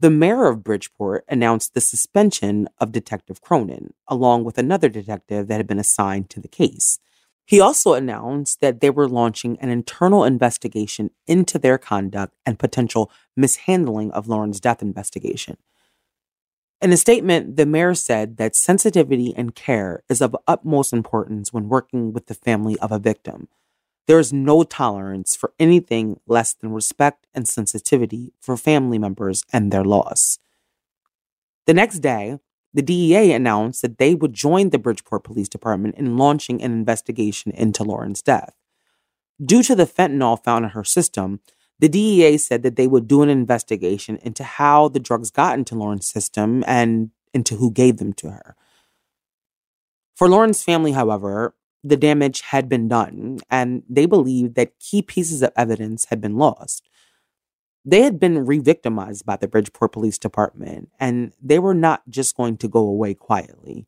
the 0.00 0.10
mayor 0.10 0.46
of 0.46 0.64
Bridgeport 0.64 1.24
announced 1.28 1.74
the 1.74 1.80
suspension 1.80 2.68
of 2.78 2.92
Detective 2.92 3.40
Cronin, 3.40 3.94
along 4.08 4.44
with 4.44 4.58
another 4.58 4.88
detective 4.88 5.46
that 5.48 5.56
had 5.56 5.66
been 5.66 5.78
assigned 5.78 6.30
to 6.30 6.40
the 6.40 6.48
case. 6.48 6.98
He 7.46 7.60
also 7.60 7.94
announced 7.94 8.60
that 8.60 8.80
they 8.80 8.90
were 8.90 9.08
launching 9.08 9.58
an 9.60 9.68
internal 9.68 10.24
investigation 10.24 11.10
into 11.26 11.58
their 11.58 11.78
conduct 11.78 12.34
and 12.46 12.58
potential 12.58 13.10
mishandling 13.36 14.10
of 14.12 14.28
Lauren's 14.28 14.60
death 14.60 14.82
investigation. 14.82 15.58
In 16.80 16.92
a 16.92 16.96
statement, 16.96 17.56
the 17.56 17.66
mayor 17.66 17.94
said 17.94 18.36
that 18.38 18.56
sensitivity 18.56 19.32
and 19.36 19.54
care 19.54 20.02
is 20.08 20.20
of 20.20 20.36
utmost 20.46 20.92
importance 20.92 21.52
when 21.52 21.68
working 21.68 22.12
with 22.12 22.26
the 22.26 22.34
family 22.34 22.78
of 22.78 22.92
a 22.92 22.98
victim. 22.98 23.48
There 24.06 24.18
is 24.18 24.32
no 24.32 24.64
tolerance 24.64 25.34
for 25.34 25.52
anything 25.58 26.20
less 26.26 26.52
than 26.52 26.72
respect 26.72 27.26
and 27.34 27.48
sensitivity 27.48 28.32
for 28.40 28.56
family 28.56 28.98
members 28.98 29.44
and 29.52 29.72
their 29.72 29.84
loss. 29.84 30.38
The 31.66 31.74
next 31.74 32.00
day, 32.00 32.38
the 32.74 32.82
DEA 32.82 33.32
announced 33.32 33.80
that 33.82 33.98
they 33.98 34.14
would 34.14 34.34
join 34.34 34.70
the 34.70 34.78
Bridgeport 34.78 35.24
Police 35.24 35.48
Department 35.48 35.94
in 35.94 36.18
launching 36.18 36.60
an 36.60 36.72
investigation 36.72 37.52
into 37.52 37.84
Lauren's 37.84 38.20
death. 38.20 38.54
Due 39.42 39.62
to 39.62 39.74
the 39.74 39.86
fentanyl 39.86 40.42
found 40.42 40.64
in 40.64 40.72
her 40.72 40.84
system, 40.84 41.40
the 41.78 41.88
DEA 41.88 42.36
said 42.36 42.62
that 42.62 42.76
they 42.76 42.86
would 42.86 43.08
do 43.08 43.22
an 43.22 43.28
investigation 43.28 44.18
into 44.22 44.44
how 44.44 44.88
the 44.88 45.00
drugs 45.00 45.30
got 45.30 45.58
into 45.58 45.74
Lauren's 45.74 46.06
system 46.06 46.62
and 46.66 47.10
into 47.32 47.56
who 47.56 47.70
gave 47.70 47.96
them 47.96 48.12
to 48.14 48.30
her. 48.30 48.56
For 50.14 50.28
Lauren's 50.28 50.62
family, 50.62 50.92
however, 50.92 51.54
the 51.84 51.96
damage 51.98 52.40
had 52.40 52.68
been 52.68 52.88
done, 52.88 53.38
and 53.50 53.82
they 53.88 54.06
believed 54.06 54.54
that 54.54 54.80
key 54.80 55.02
pieces 55.02 55.42
of 55.42 55.52
evidence 55.54 56.06
had 56.06 56.20
been 56.20 56.36
lost. 56.36 56.88
They 57.84 58.00
had 58.02 58.18
been 58.18 58.46
re 58.46 58.58
victimized 58.58 59.26
by 59.26 59.36
the 59.36 59.46
Bridgeport 59.46 59.92
Police 59.92 60.18
Department, 60.18 60.88
and 60.98 61.32
they 61.42 61.58
were 61.58 61.74
not 61.74 62.08
just 62.08 62.36
going 62.36 62.56
to 62.56 62.68
go 62.68 62.80
away 62.80 63.12
quietly. 63.12 63.86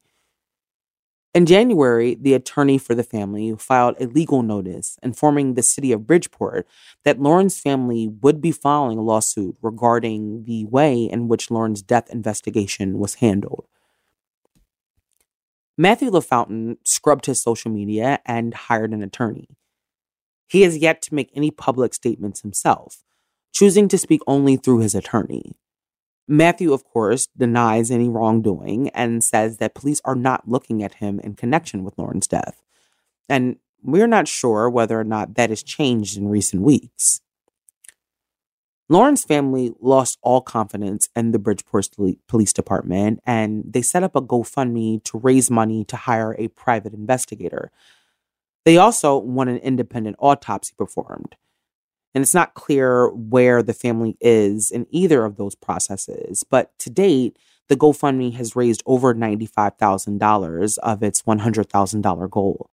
In 1.32 1.44
January, 1.44 2.14
the 2.14 2.35
attorney 2.35 2.78
for 2.78 2.94
the 2.94 3.02
family 3.02 3.54
filed 3.59 3.96
a 4.00 4.06
legal 4.06 4.42
notice 4.42 4.98
informing 5.02 5.52
the 5.52 5.62
city 5.62 5.92
of 5.92 6.06
Bridgeport 6.06 6.66
that 7.04 7.20
Lauren's 7.20 7.59
family 7.59 8.09
would 8.09 8.40
be 8.40 8.52
filing 8.52 8.96
a 8.96 9.02
lawsuit 9.02 9.56
regarding 9.61 10.44
the 10.44 10.64
way 10.66 11.04
in 11.04 11.28
which 11.28 11.50
Lauren's 11.50 11.82
death 11.82 12.11
investigation 12.11 12.98
was 12.98 13.16
handled. 13.16 13.66
Matthew 15.78 16.10
LaFountain 16.10 16.78
scrubbed 16.84 17.26
his 17.26 17.42
social 17.42 17.70
media 17.70 18.20
and 18.24 18.54
hired 18.54 18.92
an 18.92 19.02
attorney. 19.02 19.48
He 20.48 20.62
has 20.62 20.78
yet 20.78 21.02
to 21.02 21.14
make 21.14 21.30
any 21.34 21.50
public 21.50 21.92
statements 21.92 22.40
himself, 22.40 23.02
choosing 23.52 23.86
to 23.88 23.98
speak 23.98 24.22
only 24.26 24.56
through 24.56 24.78
his 24.78 24.94
attorney. 24.94 25.56
Matthew, 26.28 26.72
of 26.72 26.84
course, 26.84 27.28
denies 27.36 27.90
any 27.90 28.08
wrongdoing 28.08 28.88
and 28.90 29.22
says 29.22 29.58
that 29.58 29.74
police 29.74 30.00
are 30.04 30.16
not 30.16 30.48
looking 30.48 30.82
at 30.82 30.94
him 30.94 31.20
in 31.20 31.34
connection 31.34 31.84
with 31.84 31.98
Lauren's 31.98 32.26
death. 32.26 32.62
And 33.28 33.56
we're 33.82 34.08
not 34.08 34.28
sure 34.28 34.70
whether 34.70 34.98
or 34.98 35.04
not 35.04 35.34
that 35.34 35.50
has 35.50 35.62
changed 35.62 36.16
in 36.16 36.28
recent 36.28 36.62
weeks. 36.62 37.20
Lauren's 38.88 39.25
family 39.25 39.75
lost 39.81 40.18
all 40.22 40.40
confidence 40.40 41.09
in 41.16 41.33
the 41.33 41.38
Bridgeport 41.38 41.88
Police 42.29 42.53
Department 42.53 43.20
and 43.27 43.64
they 43.66 43.83
set 43.83 44.05
up 44.05 44.14
a 44.14 44.22
GoFundMe 44.22 45.03
to 45.05 45.18
raise 45.18 45.51
money 45.51 45.85
to 45.87 45.96
hire 45.96 46.37
a 46.38 46.49
private 46.49 46.94
investigator. 46.94 47.72
They 48.64 48.77
also 48.77 49.16
want 49.16 49.51
an 49.51 49.59
independent 49.59 50.16
autopsy 50.20 50.75
performed. 50.79 51.37
And 52.14 52.22
it's 52.22 52.35
not 52.35 52.55
clear 52.55 53.11
where 53.11 53.62
the 53.62 53.75
family 53.75 54.16
is 54.20 54.70
in 54.70 54.87
either 54.90 55.25
of 55.25 55.37
those 55.37 55.55
processes. 55.55 56.44
But 56.49 56.77
to 56.79 56.90
date, 56.90 57.37
the 57.68 57.77
GoFundMe 57.77 58.35
has 58.35 58.57
raised 58.57 58.83
over 58.87 59.14
$95,000 59.14 60.79
of 60.79 61.03
its 61.03 61.22
$100,000 61.22 62.31
goal. 62.31 62.70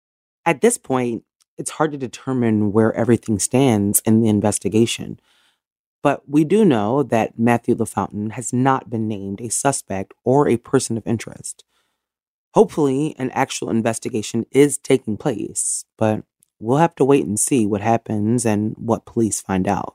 At 0.45 0.61
this 0.61 0.77
point, 0.77 1.25
it's 1.57 1.71
hard 1.71 1.93
to 1.93 1.99
determine 1.99 2.73
where 2.73 2.93
everything 2.95 3.39
stands 3.39 4.01
in 4.01 4.21
the 4.21 4.29
investigation. 4.29 5.21
But 6.03 6.29
we 6.29 6.45
do 6.45 6.65
know 6.65 7.03
that 7.03 7.39
Matthew 7.39 7.75
LaFountain 7.75 8.33
has 8.33 8.53
not 8.53 8.89
been 8.89 9.07
named 9.07 9.41
a 9.41 9.51
suspect 9.51 10.15
or 10.25 10.49
a 10.49 10.57
person 10.57 10.97
of 10.97 11.07
interest. 11.07 11.65
Hopefully, 12.55 13.15
an 13.19 13.31
actual 13.31 13.71
investigation 13.71 14.45
is 14.51 14.79
taking 14.79 15.17
place, 15.17 15.85
but 15.99 16.25
we'll 16.59 16.79
have 16.79 16.95
to 16.97 17.05
wait 17.05 17.27
and 17.27 17.39
see 17.39 17.67
what 17.67 17.81
happens 17.81 18.45
and 18.45 18.75
what 18.77 19.05
police 19.05 19.41
find 19.41 19.69
out. 19.69 19.95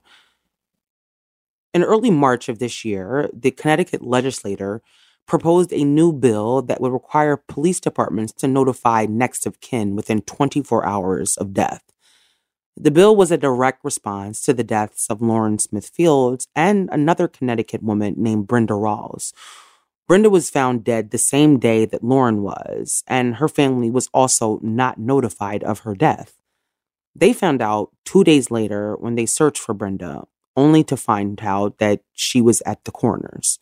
In 1.73 1.83
early 1.83 2.11
March 2.11 2.47
of 2.47 2.59
this 2.59 2.85
year, 2.85 3.29
the 3.33 3.51
Connecticut 3.51 4.01
legislator 4.01 4.81
proposed 5.27 5.73
a 5.73 5.83
new 5.83 6.13
bill 6.13 6.61
that 6.61 6.79
would 6.79 6.93
require 6.93 7.35
police 7.35 7.79
departments 7.79 8.31
to 8.33 8.47
notify 8.47 9.05
next 9.05 9.45
of 9.45 9.59
kin 9.59 9.95
within 9.95 10.21
24 10.21 10.85
hours 10.85 11.35
of 11.37 11.53
death. 11.53 11.84
The 12.77 12.91
bill 12.91 13.15
was 13.15 13.31
a 13.31 13.37
direct 13.37 13.85
response 13.85 14.41
to 14.41 14.53
the 14.53 14.63
deaths 14.63 15.07
of 15.09 15.21
Lauren 15.21 15.59
Smith 15.59 15.87
Fields 15.87 16.47
and 16.55 16.89
another 16.91 17.29
Connecticut 17.29 17.81
woman 17.81 18.15
named 18.17 18.47
Brenda 18.47 18.73
Rawls. 18.73 19.31
Brenda 20.09 20.29
was 20.29 20.49
found 20.49 20.83
dead 20.83 21.09
the 21.09 21.17
same 21.17 21.57
day 21.57 21.85
that 21.85 22.03
Lauren 22.03 22.43
was, 22.43 23.03
and 23.07 23.35
her 23.35 23.47
family 23.47 23.89
was 23.89 24.09
also 24.13 24.59
not 24.61 24.99
notified 24.99 25.63
of 25.63 25.79
her 25.79 25.95
death. 25.95 26.37
They 27.15 27.31
found 27.31 27.61
out 27.61 27.91
two 28.03 28.25
days 28.25 28.51
later 28.51 28.95
when 28.97 29.15
they 29.15 29.25
searched 29.25 29.61
for 29.61 29.73
Brenda, 29.73 30.25
only 30.57 30.83
to 30.83 30.97
find 30.97 31.39
out 31.41 31.77
that 31.77 32.01
she 32.13 32.41
was 32.41 32.61
at 32.65 32.83
the 32.83 32.91
coroner's. 32.91 33.57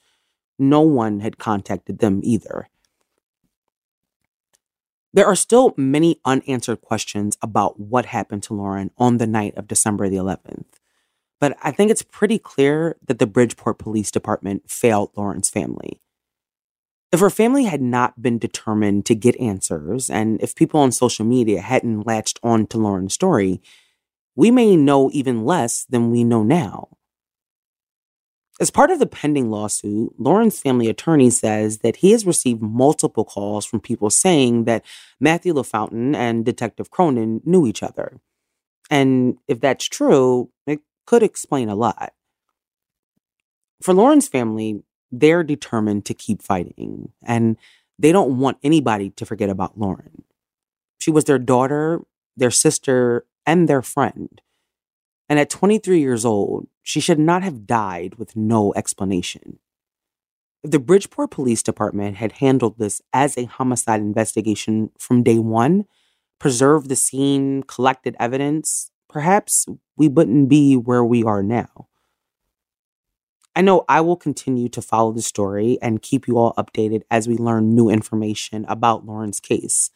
No 0.57 0.81
one 0.81 1.19
had 1.19 1.37
contacted 1.37 1.99
them 1.99 2.19
either. 2.23 2.67
There 5.13 5.27
are 5.27 5.35
still 5.35 5.75
many 5.77 6.19
unanswered 6.25 6.81
questions 6.81 7.37
about 7.41 7.79
what 7.79 8.07
happened 8.07 8.41
to 8.43 8.55
Lauren 8.55 8.89
on 8.97 9.17
the 9.17 9.27
night 9.27 9.55
of 9.55 9.67
December 9.67 10.09
the 10.09 10.17
11th. 10.17 10.65
But 11.39 11.55
I 11.61 11.71
think 11.71 11.91
it's 11.91 12.01
pretty 12.01 12.39
clear 12.39 12.97
that 13.05 13.19
the 13.19 13.27
Bridgeport 13.27 13.77
Police 13.77 14.09
Department 14.09 14.69
failed 14.69 15.11
Lauren's 15.15 15.51
family. 15.51 15.99
If 17.11 17.19
her 17.19 17.29
family 17.29 17.65
had 17.65 17.81
not 17.81 18.23
been 18.23 18.39
determined 18.39 19.05
to 19.05 19.13
get 19.13 19.39
answers, 19.39 20.09
and 20.09 20.41
if 20.41 20.55
people 20.55 20.79
on 20.79 20.91
social 20.91 21.25
media 21.25 21.61
hadn't 21.61 22.07
latched 22.07 22.39
on 22.41 22.65
to 22.67 22.79
Lauren's 22.79 23.13
story, 23.13 23.61
we 24.35 24.49
may 24.49 24.75
know 24.75 25.11
even 25.13 25.45
less 25.45 25.85
than 25.85 26.09
we 26.09 26.23
know 26.23 26.41
now. 26.41 26.97
As 28.63 28.71
part 28.71 28.91
of 28.91 28.99
the 28.99 29.05
pending 29.05 29.51
lawsuit, 29.51 30.13
Lauren's 30.17 30.57
family 30.57 30.87
attorney 30.87 31.29
says 31.29 31.79
that 31.79 31.97
he 31.97 32.11
has 32.11 32.25
received 32.25 32.61
multiple 32.61 33.25
calls 33.25 33.65
from 33.65 33.81
people 33.81 34.09
saying 34.09 34.63
that 34.63 34.85
Matthew 35.19 35.53
LaFountain 35.53 36.15
and 36.15 36.45
Detective 36.45 36.89
Cronin 36.89 37.41
knew 37.43 37.67
each 37.67 37.83
other. 37.83 38.21
And 38.89 39.37
if 39.49 39.59
that's 39.59 39.83
true, 39.83 40.49
it 40.65 40.79
could 41.05 41.23
explain 41.23 41.67
a 41.67 41.75
lot. 41.75 42.13
For 43.81 43.93
Lauren's 43.93 44.29
family, 44.29 44.81
they're 45.11 45.43
determined 45.43 46.05
to 46.05 46.13
keep 46.13 46.41
fighting 46.41 47.11
and 47.21 47.57
they 47.99 48.13
don't 48.13 48.37
want 48.37 48.59
anybody 48.63 49.09
to 49.09 49.25
forget 49.25 49.49
about 49.49 49.77
Lauren. 49.77 50.23
She 50.99 51.11
was 51.11 51.25
their 51.25 51.37
daughter, 51.37 51.99
their 52.37 52.49
sister, 52.49 53.25
and 53.45 53.67
their 53.67 53.81
friend. 53.81 54.39
And 55.29 55.39
at 55.39 55.49
23 55.49 55.99
years 55.99 56.25
old, 56.25 56.67
she 56.81 56.99
should 56.99 57.19
not 57.19 57.43
have 57.43 57.65
died 57.65 58.15
with 58.15 58.35
no 58.35 58.73
explanation. 58.75 59.59
If 60.63 60.71
the 60.71 60.79
Bridgeport 60.79 61.31
Police 61.31 61.63
Department 61.63 62.17
had 62.17 62.33
handled 62.33 62.77
this 62.77 63.01
as 63.11 63.37
a 63.37 63.45
homicide 63.45 63.99
investigation 63.99 64.91
from 64.97 65.23
day 65.23 65.39
one, 65.39 65.85
preserved 66.39 66.89
the 66.89 66.95
scene, 66.95 67.63
collected 67.63 68.15
evidence, 68.19 68.91
perhaps 69.09 69.65
we 69.95 70.07
wouldn't 70.07 70.49
be 70.49 70.75
where 70.75 71.03
we 71.03 71.23
are 71.23 71.43
now. 71.43 71.87
I 73.55 73.61
know 73.61 73.85
I 73.87 74.01
will 74.01 74.17
continue 74.17 74.67
to 74.69 74.81
follow 74.81 75.11
the 75.11 75.21
story 75.21 75.77
and 75.81 76.01
keep 76.01 76.27
you 76.27 76.37
all 76.37 76.53
updated 76.55 77.03
as 77.11 77.27
we 77.27 77.37
learn 77.37 77.75
new 77.75 77.89
information 77.89 78.65
about 78.67 79.05
Lauren's 79.05 79.39
case. 79.39 79.91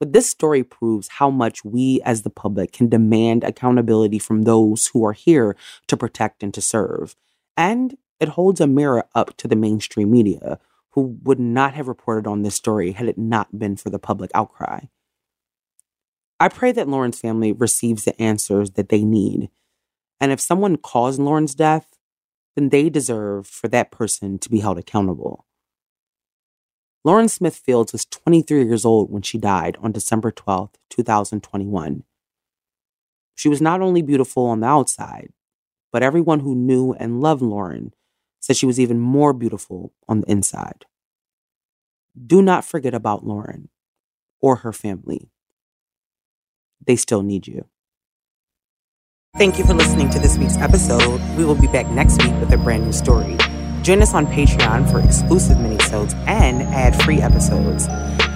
But 0.00 0.12
this 0.12 0.28
story 0.28 0.62
proves 0.62 1.08
how 1.08 1.30
much 1.30 1.64
we 1.64 2.00
as 2.04 2.22
the 2.22 2.30
public 2.30 2.72
can 2.72 2.88
demand 2.88 3.42
accountability 3.42 4.18
from 4.18 4.42
those 4.42 4.88
who 4.88 5.04
are 5.04 5.12
here 5.12 5.56
to 5.88 5.96
protect 5.96 6.42
and 6.42 6.54
to 6.54 6.60
serve. 6.60 7.16
And 7.56 7.96
it 8.20 8.30
holds 8.30 8.60
a 8.60 8.66
mirror 8.66 9.04
up 9.14 9.36
to 9.38 9.48
the 9.48 9.56
mainstream 9.56 10.10
media, 10.10 10.60
who 10.90 11.18
would 11.22 11.40
not 11.40 11.74
have 11.74 11.88
reported 11.88 12.28
on 12.28 12.42
this 12.42 12.54
story 12.54 12.92
had 12.92 13.08
it 13.08 13.18
not 13.18 13.58
been 13.58 13.76
for 13.76 13.90
the 13.90 13.98
public 13.98 14.30
outcry. 14.34 14.80
I 16.40 16.48
pray 16.48 16.70
that 16.72 16.88
Lauren's 16.88 17.20
family 17.20 17.52
receives 17.52 18.04
the 18.04 18.20
answers 18.20 18.72
that 18.72 18.88
they 18.88 19.02
need. 19.02 19.50
And 20.20 20.30
if 20.30 20.40
someone 20.40 20.76
caused 20.76 21.20
Lauren's 21.20 21.54
death, 21.54 21.98
then 22.54 22.68
they 22.68 22.88
deserve 22.88 23.46
for 23.46 23.68
that 23.68 23.90
person 23.90 24.38
to 24.38 24.50
be 24.50 24.60
held 24.60 24.78
accountable. 24.78 25.44
Lauren 27.04 27.28
Smith 27.28 27.56
Fields 27.56 27.92
was 27.92 28.04
23 28.06 28.64
years 28.64 28.84
old 28.84 29.10
when 29.10 29.22
she 29.22 29.38
died 29.38 29.76
on 29.80 29.92
December 29.92 30.30
12, 30.30 30.70
2021. 30.90 32.02
She 33.34 33.48
was 33.48 33.60
not 33.60 33.80
only 33.80 34.02
beautiful 34.02 34.46
on 34.46 34.60
the 34.60 34.66
outside, 34.66 35.32
but 35.92 36.02
everyone 36.02 36.40
who 36.40 36.54
knew 36.54 36.92
and 36.94 37.20
loved 37.20 37.42
Lauren 37.42 37.94
said 38.40 38.56
she 38.56 38.66
was 38.66 38.80
even 38.80 38.98
more 38.98 39.32
beautiful 39.32 39.92
on 40.08 40.20
the 40.20 40.30
inside. 40.30 40.86
Do 42.26 42.42
not 42.42 42.64
forget 42.64 42.94
about 42.94 43.24
Lauren 43.24 43.68
or 44.40 44.56
her 44.56 44.72
family. 44.72 45.30
They 46.84 46.96
still 46.96 47.22
need 47.22 47.46
you. 47.46 47.66
Thank 49.36 49.58
you 49.58 49.64
for 49.64 49.74
listening 49.74 50.10
to 50.10 50.18
this 50.18 50.36
week's 50.36 50.56
episode. 50.56 51.20
We 51.36 51.44
will 51.44 51.54
be 51.54 51.68
back 51.68 51.86
next 51.90 52.22
week 52.22 52.34
with 52.40 52.52
a 52.52 52.56
brand 52.56 52.84
new 52.84 52.92
story. 52.92 53.36
Join 53.82 54.02
us 54.02 54.14
on 54.14 54.26
Patreon 54.26 54.90
for 54.90 55.00
exclusive 55.00 55.56
minisodes 55.58 56.14
and 56.26 56.62
ad-free 56.62 57.20
episodes. 57.20 57.86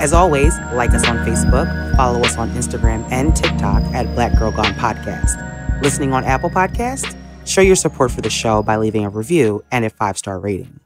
As 0.01 0.13
always, 0.13 0.57
like 0.75 0.91
us 0.91 1.07
on 1.07 1.19
Facebook, 1.19 1.97
follow 1.97 2.21
us 2.21 2.37
on 2.37 2.51
Instagram 2.51 3.11
and 3.11 3.35
TikTok 3.35 3.83
at 3.95 4.13
Black 4.15 4.39
Girl 4.39 4.51
Gone 4.51 4.75
Podcast. 4.75 5.83
Listening 5.83 6.13
on 6.13 6.25
Apple 6.25 6.51
Podcasts? 6.51 7.17
Show 7.45 7.61
your 7.61 7.77
support 7.77 8.11
for 8.11 8.21
the 8.21 8.31
show 8.31 8.63
by 8.63 8.77
leaving 8.77 9.05
a 9.05 9.11
review 9.11 9.65
and 9.71 9.85
a 9.85 9.91
five-star 9.91 10.39
rating. 10.39 10.82